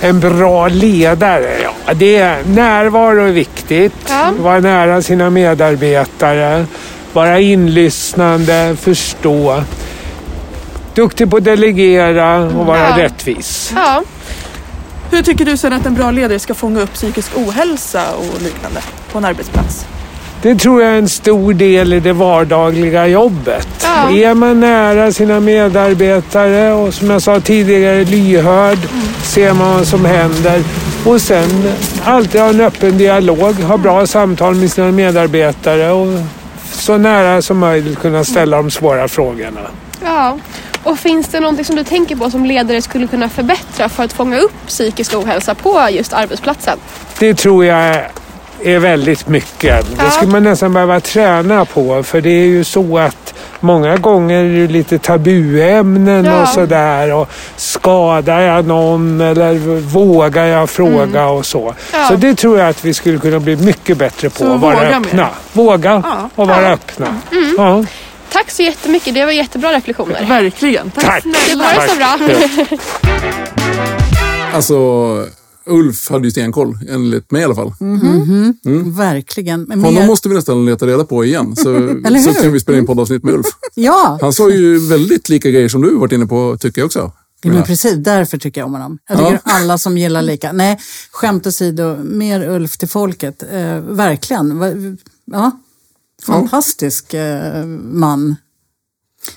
[0.00, 1.56] En bra ledare,
[1.86, 3.94] ja, det är närvaro är viktigt.
[4.08, 4.30] Ja.
[4.38, 6.66] Vara nära sina medarbetare.
[7.12, 9.62] Vara inlyssnande, förstå.
[10.94, 12.98] Duktig på att delegera och vara Ja.
[13.04, 13.72] rättvis.
[13.74, 14.02] Ja,
[15.12, 18.80] Hur tycker du sen att en bra ledare ska fånga upp psykisk ohälsa och liknande
[19.12, 19.86] på en arbetsplats?
[20.42, 23.68] Det tror jag är en stor del i det vardagliga jobbet.
[23.82, 24.10] Ja.
[24.10, 28.78] Är man nära sina medarbetare och som jag sa tidigare lyhörd,
[29.22, 30.62] ser man vad som händer.
[31.04, 31.72] Och sen
[32.04, 36.20] alltid ha en öppen dialog, ha bra samtal med sina medarbetare och
[36.72, 39.60] så nära som möjligt kunna ställa de svåra frågorna.
[40.04, 40.38] ja.
[40.84, 44.12] Och finns det någonting som du tänker på som ledare skulle kunna förbättra för att
[44.12, 46.78] fånga upp psykisk ohälsa på just arbetsplatsen?
[47.18, 47.96] Det tror jag
[48.64, 49.86] är väldigt mycket.
[49.96, 50.10] Det Ja.
[50.10, 54.66] skulle man nästan behöva träna på för det är ju så att många gånger är
[54.66, 56.42] det lite tabuämnen Ja.
[56.42, 57.12] och sådär.
[57.14, 61.60] Och skadar jag någon eller vågar jag fråga och så.
[61.62, 61.74] Mm.
[61.92, 62.08] Ja.
[62.08, 64.36] Så det tror jag att vi skulle kunna bli mycket bättre på.
[64.38, 65.28] Så att vara våga öppna.
[65.52, 66.30] Våga Ja.
[66.34, 67.06] och vara öppna.
[67.32, 67.86] Mm.
[68.32, 70.26] Tack så jättemycket, det var jättebra reflektioner.
[70.28, 70.90] Verkligen.
[70.90, 71.24] Tack!
[71.24, 72.18] Det var så bra.
[74.54, 74.76] Alltså,
[75.66, 77.72] Ulf hade ju stenkoll, enligt mig i alla fall.
[78.96, 79.62] Verkligen.
[79.62, 81.62] Men Honom mer- måste vi nästan leta reda på igen, så,
[82.34, 83.46] så kan vi spela in poddavsnitt med Ulf.
[83.74, 87.12] Ja, Han sa ju väldigt lika grejer som du varit inne på, tycker jag också.
[87.44, 88.98] Ja, men precis, därför tycker jag om honom.
[89.08, 89.38] Jag tycker Ja.
[89.44, 90.52] alla som gillar lika.
[90.52, 90.78] Nej,
[91.12, 93.42] skämt åsido, mer Ulf till folket.
[93.52, 94.58] Eh, verkligen.
[94.58, 94.72] Va-
[95.32, 95.50] Ja,
[96.26, 98.36] fantastisk eh, man.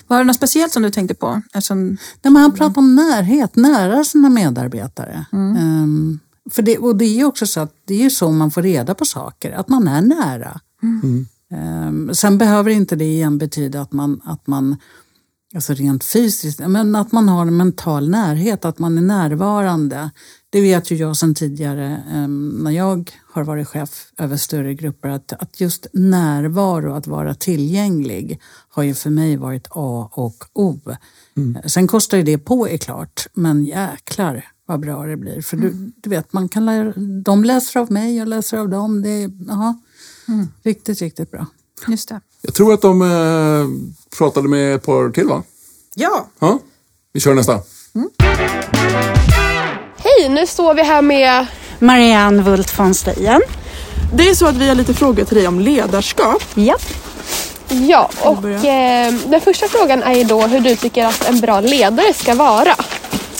[0.06, 1.42] Var det något speciellt som du tänkte på?
[1.54, 1.86] Eftersom,
[2.22, 5.26] Nej, men han pratar om närhet, nära sina medarbetare.
[5.32, 6.18] Ehm,
[6.50, 8.62] för det, och det är ju också så att det är ju så man får
[8.62, 10.60] reda på saker, att man är nära.
[11.50, 14.76] Ehm, sen behöver inte det igen betyda att man, att man
[15.56, 20.10] alltså rent fysiskt, men att man har en mental närhet, att man är närvarande.
[20.50, 25.08] Det vet ju jag sedan tidigare ehm, när jag har varit chef över större grupper
[25.08, 30.80] att, att just närvaro, att vara tillgänglig har ju för mig varit A och O.
[31.66, 35.42] Sen kostar ju det på är klart, men jäklar vad bra det blir.
[35.42, 36.92] För du, du vet, man kan lära,
[37.22, 39.02] de läser av mig, jag läser av dem.
[39.02, 39.80] Det är aha,
[40.62, 41.46] riktigt, riktigt bra.
[41.88, 42.20] just det.
[42.46, 45.42] Jag tror att de eh, pratade med ett par till, va?
[45.94, 46.58] Ja, Ja.
[47.12, 47.60] Vi kör nästa.
[49.96, 51.46] Hej, nu står vi här med
[51.78, 53.40] Marianne Wult von Steyen.
[54.14, 56.42] Det är så att vi har lite frågor till dig om ledarskap.
[56.54, 56.76] Ja.
[57.68, 61.60] Ja, och eh, den första frågan är ju då hur du tycker att en bra
[61.60, 62.74] ledare ska vara.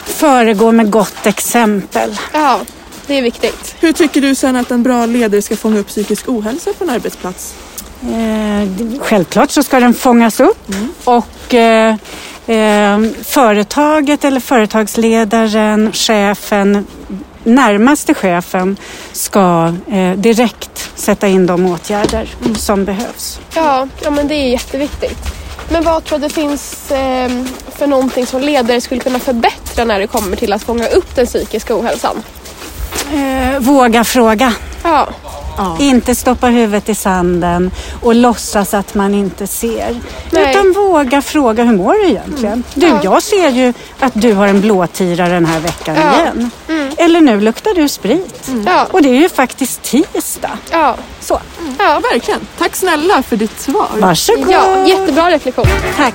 [0.04, 2.18] Föregå med gott exempel.
[2.32, 2.60] Ja,
[3.06, 3.74] det är viktigt.
[3.80, 6.90] Hur tycker du sen att en bra ledare ska fånga upp psykisk ohälsa på en
[6.90, 7.54] arbetsplats?
[8.12, 8.68] Eh,
[9.00, 10.68] självklart så ska den fångas upp
[11.04, 11.94] och eh,
[12.46, 16.86] eh, företaget eller företagsledaren, chefen,
[17.44, 18.76] närmaste chefen
[19.12, 19.74] ska
[20.16, 23.40] direkt sätta in de åtgärder som behövs.
[23.54, 25.18] Ja, ja, men det är jätteviktigt.
[25.68, 26.86] Men vad tror du det finns
[27.76, 31.26] för någonting som ledare skulle kunna förbättra när det kommer till att fånga upp den
[31.26, 32.22] psykiska ohälsan?
[33.58, 34.52] Våga fråga.
[34.82, 35.08] Ja,
[35.56, 35.76] Ja.
[35.80, 37.70] Inte stoppa huvudet i sanden
[38.02, 40.00] och låtsas att man inte ser.
[40.30, 40.50] Nej.
[40.50, 42.64] Utan våga fråga, hur mår du egentligen?
[42.74, 43.00] Du, Ja.
[43.04, 46.20] jag ser ju att du har en blåtira den här veckan Ja.
[46.22, 46.50] igen.
[46.96, 48.50] Eller nu luktar du sprit.
[48.66, 48.86] Ja.
[48.90, 50.58] Och det är ju faktiskt tisdag.
[50.70, 50.96] Ja.
[51.20, 51.40] Så,
[51.78, 52.40] Ja, verkligen.
[52.58, 53.88] Tack snälla för ditt svar.
[54.00, 54.50] varsågod.
[54.50, 55.66] ja, jättebra reflektion.
[55.96, 56.14] Tack.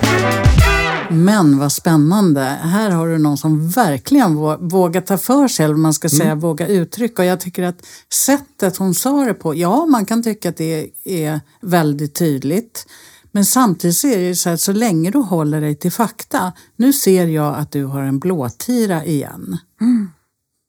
[1.12, 2.42] Men vad spännande.
[2.44, 6.36] Här har du någon som verkligen vå- vågar ta för sig, eller man ska säga,
[6.36, 7.22] våga uttrycka.
[7.22, 10.90] Och jag tycker att sättet hon sa det på, ja man kan tycka att det
[11.04, 12.86] är väldigt tydligt.
[13.32, 16.54] Men samtidigt så är det så att så länge du håller dig till fakta.
[16.76, 19.58] Nu ser jag att du har en blåtira igen.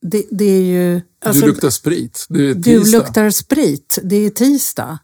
[0.05, 1.01] Det, det är ju...
[1.25, 2.25] alltså, du luktar sprit.
[2.29, 3.99] Det är du luktar sprit.
[4.03, 4.99] Det är tisdag.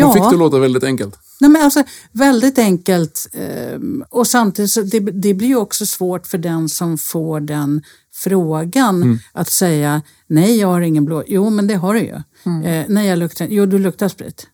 [0.00, 1.18] Hon fick det att låta väldigt enkelt.
[1.40, 6.26] Nej, men alltså, väldigt enkelt ehm, och samtidigt så det, det blir ju också svårt
[6.26, 7.82] för den som får den
[8.14, 11.22] frågan att säga nej jag har ingen blå.
[11.26, 12.14] Jo men det har du ju.
[12.64, 14.46] Eh, nej jag luktar, jo du luktar sprit.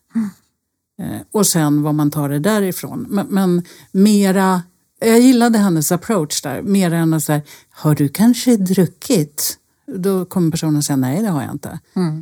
[1.01, 3.05] Eh, och sen vad man tar det därifrån.
[3.09, 4.63] Men, men mera,
[4.99, 9.57] jag gillade hennes approach där, mer än att säga har du kanske druckit?
[9.95, 11.79] Då kommer personen säga nej det har jag inte.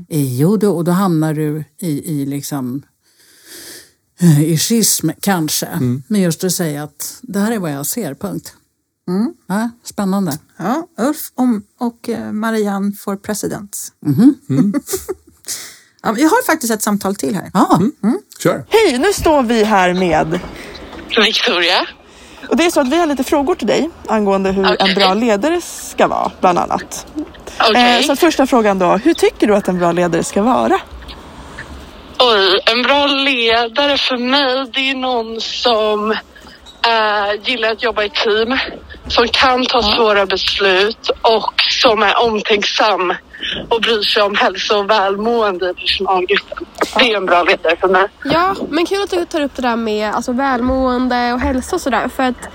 [0.09, 2.83] Eh, jo då, och då hamnar du i, i liksom
[4.45, 5.67] i schism kanske.
[6.07, 8.53] Men just att säga att det här är vad jag ser, punkt.
[9.47, 10.37] Ja, spännande.
[10.57, 13.77] Ja, Ulf om, och eh, Marianne for president.
[16.03, 17.51] ja, vi har faktiskt ett samtal till här.
[17.53, 17.81] Ja,
[18.39, 18.65] Kör.
[18.69, 20.39] Hej, nu står vi här med...
[21.25, 21.87] Victoria.
[22.49, 24.89] Och det är så att vi har lite frågor till dig angående hur Okej.
[24.89, 27.07] en bra ledare ska vara, bland annat.
[27.69, 27.99] Okej.
[27.99, 30.79] Eh, så första frågan då, hur tycker du att en bra ledare ska vara?
[32.19, 38.09] Oj, en bra ledare för mig det är någon som eh, gillar att jobba i
[38.09, 38.57] team,
[39.07, 43.13] som kan ta svåra beslut och som är omtänksam
[43.69, 46.65] och bryr sig om hälsa och välmående i personalgruppen.
[46.97, 48.07] Det är en bra ledare för mig.
[48.23, 51.81] Ja, men kul att du tar upp det där med alltså, välmående och hälsa och
[51.81, 52.09] sådär.
[52.15, 52.49] För att,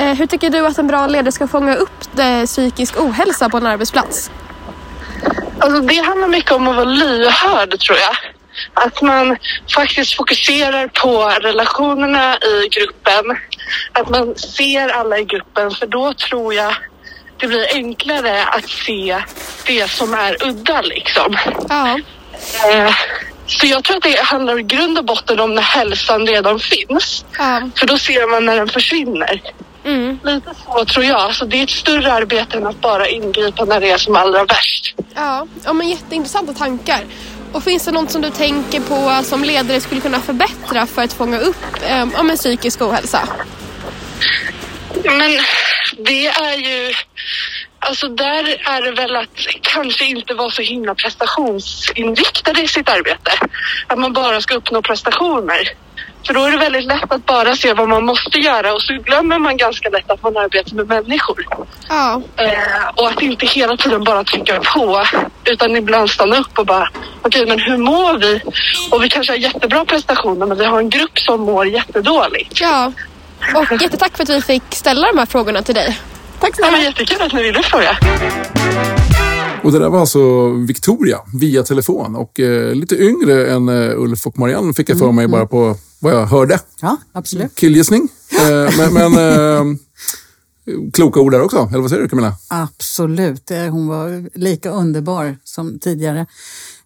[0.00, 3.56] eh, hur tycker du att en bra ledare ska fånga upp det psykisk ohälsa på
[3.56, 4.30] en arbetsplats?
[5.58, 8.16] Alltså det handlar mycket om att vara lyhörd tror jag.
[8.74, 9.36] Att man
[9.74, 13.36] faktiskt fokuserar på relationerna i gruppen.
[13.92, 16.74] Att man ser alla i gruppen för då tror jag
[17.36, 19.22] det blir enklare att se
[19.66, 21.36] det som är udda liksom.
[21.68, 21.98] Ja,
[22.72, 22.94] Eh,
[23.46, 27.24] Så jag tror att det handlar i grund och botten om när hälsan redan finns.
[27.38, 29.40] ja, För då ser man när den försvinner.
[29.84, 31.34] mm, Lite så tror jag.
[31.34, 34.44] Så det är ett större arbete än att bara ingripa när det är som allra
[34.44, 34.94] värst.
[35.14, 35.46] ja.
[35.64, 37.00] ja men jätteintressanta tankar.
[37.52, 41.12] Och finns det något som du tänker på som ledare skulle kunna förbättra för att
[41.12, 43.28] fånga upp eh, ja, psykisk ohälsa?
[45.04, 45.38] Men
[45.98, 46.92] det är ju...
[47.78, 53.32] Alltså där är det väl att kanske inte vara så himla prestationsinriktade i sitt arbete.
[53.86, 55.68] Att man bara ska uppnå prestationer.
[56.26, 58.92] För då är det väldigt lätt att bara se vad man måste göra och så
[58.94, 61.46] glömmer man ganska lätt att man arbetar med människor.
[61.88, 65.04] Ja, Eh, och att inte hela tiden bara trycka på
[65.44, 66.88] utan ibland stanna upp och bara
[67.22, 68.40] okej men hur mår vi?
[68.90, 72.60] Och vi kanske har jättebra prestationer men vi har en grupp som mår jättedåligt.
[72.60, 72.92] ja.
[73.54, 75.98] Och jättetack för att vi fick ställa de här frågorna till dig.
[76.40, 76.72] Tack Det snälla.
[76.76, 77.96] var jättekul att ni ville fråga.
[79.64, 84.26] Och det där var alltså Victoria via telefon och eh, lite yngre än eh, Ulf
[84.26, 86.58] och Marianne fick jag för mig bara på vad jag hörde.
[86.80, 87.54] ja absolut.
[87.54, 88.08] Killgissning.
[88.32, 89.76] Eh, men men eh,
[90.92, 91.68] kloka ord där också.
[91.70, 92.34] Eller vad säger du Camilla?
[92.48, 93.50] Absolut.
[93.50, 96.26] Eh, Hon var lika underbar som tidigare.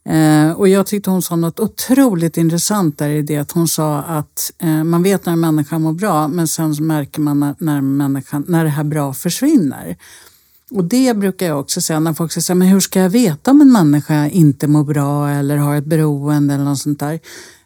[0.08, 3.98] Eh, och jag tyckte hon sa något otroligt intressant där i det att hon sa
[3.98, 4.52] att
[4.84, 8.64] man vet när en människa mår bra men sen så märker man när, människan, när
[8.64, 9.96] det här bra försvinner.
[10.70, 13.60] Och det brukar jag också säga när folk säger men hur ska jag veta om
[13.60, 17.20] en människa inte mår bra eller har ett beroende eller något sånt där.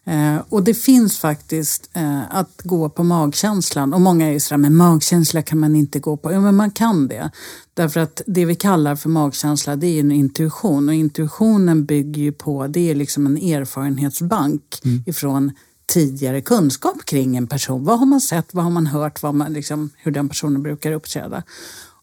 [0.05, 4.59] Eh, och det finns faktiskt eh, att gå på magkänslan och många är ju sådär,
[4.59, 6.33] men magkänsla kan man inte gå på.
[6.33, 7.31] Ja men man kan det.
[7.75, 12.23] Därför att det vi kallar för magkänsla det är ju en intuition och intuitionen bygger
[12.23, 14.63] ju på, det är liksom en erfarenhetsbank
[15.07, 15.53] ifrån
[15.93, 17.85] tidigare kunskap kring en person.
[17.85, 20.93] Vad har man sett, vad har man hört, vad man, liksom, hur den personen brukar
[20.93, 21.43] uppträda.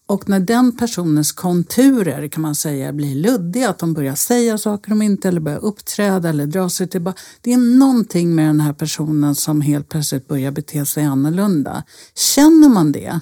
[0.08, 4.90] Och när den personens konturer kan man säga blir luddiga, att de börjar säga saker
[4.90, 7.20] de inte eller börjar uppträda eller dra sig tillbaka.
[7.40, 11.84] Det är någonting med den här personen som helt plötsligt börjar bete sig annorlunda.
[12.14, 13.20] Känner man det,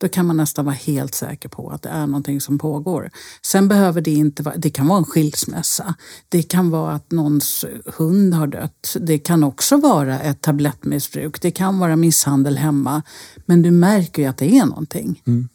[0.00, 3.10] då kan man nästan vara helt säker på att det är någonting som pågår.
[3.42, 5.94] Sen behöver det inte vara, det kan vara en skilsmässa.
[6.28, 8.96] Det kan vara att någons hund har dött.
[9.00, 11.42] Det kan också vara ett tablettmissbruk.
[11.42, 13.02] Det kan vara misshandel hemma.
[13.46, 15.22] Men du märker ju att det är någonting.
[15.26, 15.48] Mm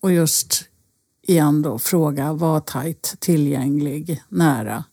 [0.00, 0.64] och just
[1.26, 4.84] igen då fråga, var tajt, tillgänglig, nära.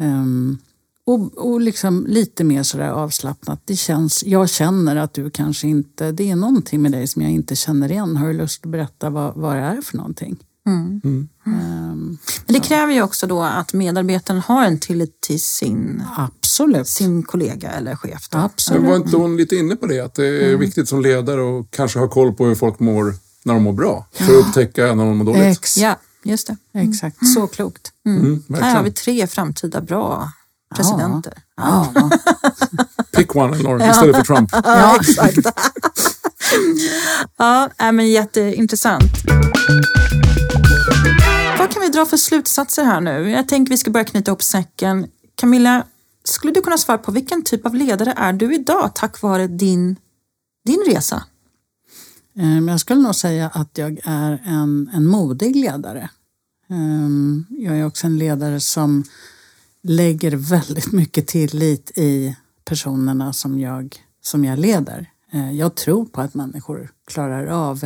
[0.00, 0.58] Ehm,
[1.06, 3.60] och, och liksom lite mer sådär avslappnat.
[3.64, 7.30] Det känns, jag känner att du kanske inte, det är någonting med dig som jag
[7.30, 8.16] inte känner igen.
[8.16, 10.36] Har du lust att berätta vad, vad det är för någonting?
[10.66, 11.00] Mm.
[11.46, 16.88] Ehm, Men det kräver ju också då att medarbetaren har en tillit till sin, absolut.
[16.88, 18.28] sin kollega eller chef.
[18.30, 18.38] Då.
[18.38, 18.82] Absolut.
[18.82, 20.00] Men var inte hon lite inne på det?
[20.00, 20.60] Att det är Mm.
[20.60, 23.14] viktigt som ledare att kanske ha koll på hur folk mår
[23.46, 24.06] när de mår bra.
[24.12, 25.42] För att upptäcka när de mår dåligt.
[25.58, 26.56] Ex- Ja, just det.
[26.80, 27.92] Exakt, så klokt.
[28.06, 28.20] Mm.
[28.48, 30.30] Mm, Här har vi tre framtida bra
[30.74, 31.32] presidenter.
[31.56, 31.92] Ja.
[33.16, 34.50] Pick one Lauren, istället för Trump.
[34.64, 35.38] Ja, exakt.
[37.36, 39.04] ja, men jätteintressant.
[41.58, 43.30] Vad kan vi dra för slutsatser här nu?
[43.30, 45.06] Jag tänker vi ska börja knyta ihop säcken.
[45.34, 45.84] Camilla,
[46.24, 49.96] skulle du kunna svara på vilken typ av ledare är du idag tack vare din,
[50.66, 51.24] din resa?
[52.38, 56.10] Ehm, Jag skulle nog säga att jag är en, en modig ledare.
[56.70, 59.04] Ehm, Jag är också en ledare som
[59.82, 65.10] lägger väldigt mycket tillit i personerna som jag, som jag leder.
[65.32, 67.84] Eh, Jag tror på att människor klarar av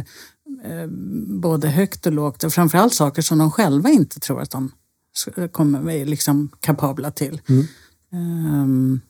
[0.64, 0.86] eh,
[1.26, 4.72] både högt och lågt och framförallt saker som de själva inte tror att de
[5.52, 7.40] kommer, är liksom kapabla till.
[8.12, 9.00] Ehm,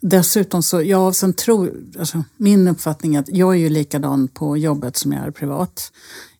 [0.00, 4.56] Dessutom så, ja, sen tror, alltså, min uppfattning är att jag är ju likadan på
[4.56, 5.92] jobbet som jag är privat.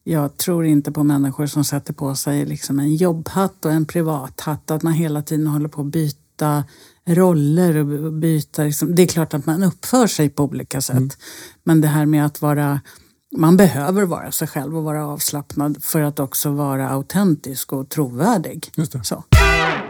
[0.04, 4.70] Jag tror inte på människor som sätter på sig liksom en jobbhatt och en privathatt.
[4.70, 6.64] Att man hela tiden håller på att byta
[7.06, 8.64] roller och byta.
[8.64, 8.94] Liksom.
[8.94, 11.18] Det är klart att man uppför sig på olika sätt.
[11.64, 12.80] Men det här med att vara
[13.36, 18.70] man behöver vara sig själv och vara avslappnad för att också vara autentisk och trovärdig.
[18.76, 19.04] Just det.
[19.04, 19.24] Så.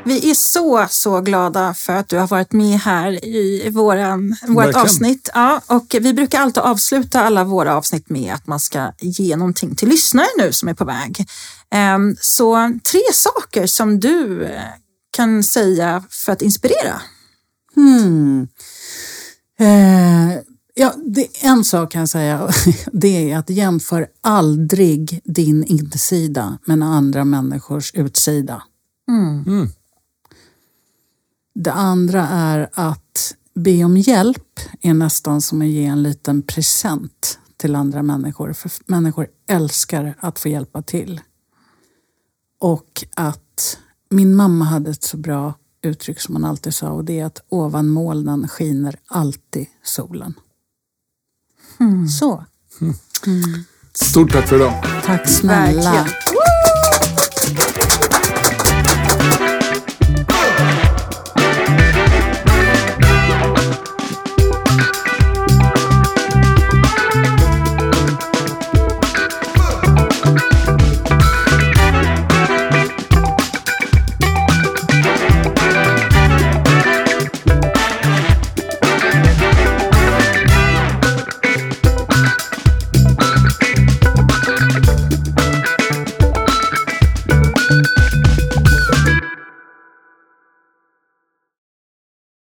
[0.07, 4.57] Vi är så, så glada för att du har varit med här i våran, vårt
[4.65, 4.81] Verkligen.
[4.83, 5.31] avsnitt.
[5.35, 9.75] Ja, och vi brukar alltid avsluta alla våra avsnitt med att man ska ge någonting
[9.75, 11.27] till lyssnare nu som är på väg.
[11.71, 14.61] Ehm, Så tre saker som du eh,
[15.17, 17.01] kan säga för att inspirera.
[17.75, 18.49] Hmm.
[19.61, 20.39] Eh,
[20.75, 22.51] ja, det, en sak kan jag säga,
[22.93, 28.63] det är att jämför aldrig din insida med andra människors utsida.
[29.09, 29.69] Mm.
[31.59, 37.39] Det andra är att be om hjälp är nästan som att ge en liten present
[37.57, 38.53] till andra människor.
[38.53, 41.21] För människor älskar att få hjälpa till.
[42.61, 43.79] Och att
[44.11, 47.45] min mamma hade ett så bra uttryck som hon alltid sa och det är att
[47.49, 50.35] ovan molnen skiner alltid solen.
[52.21, 52.45] Så.
[53.93, 54.85] Stort tack för idag.
[55.05, 55.93] Tack snälla.
[55.93, 56.26] Verkligen.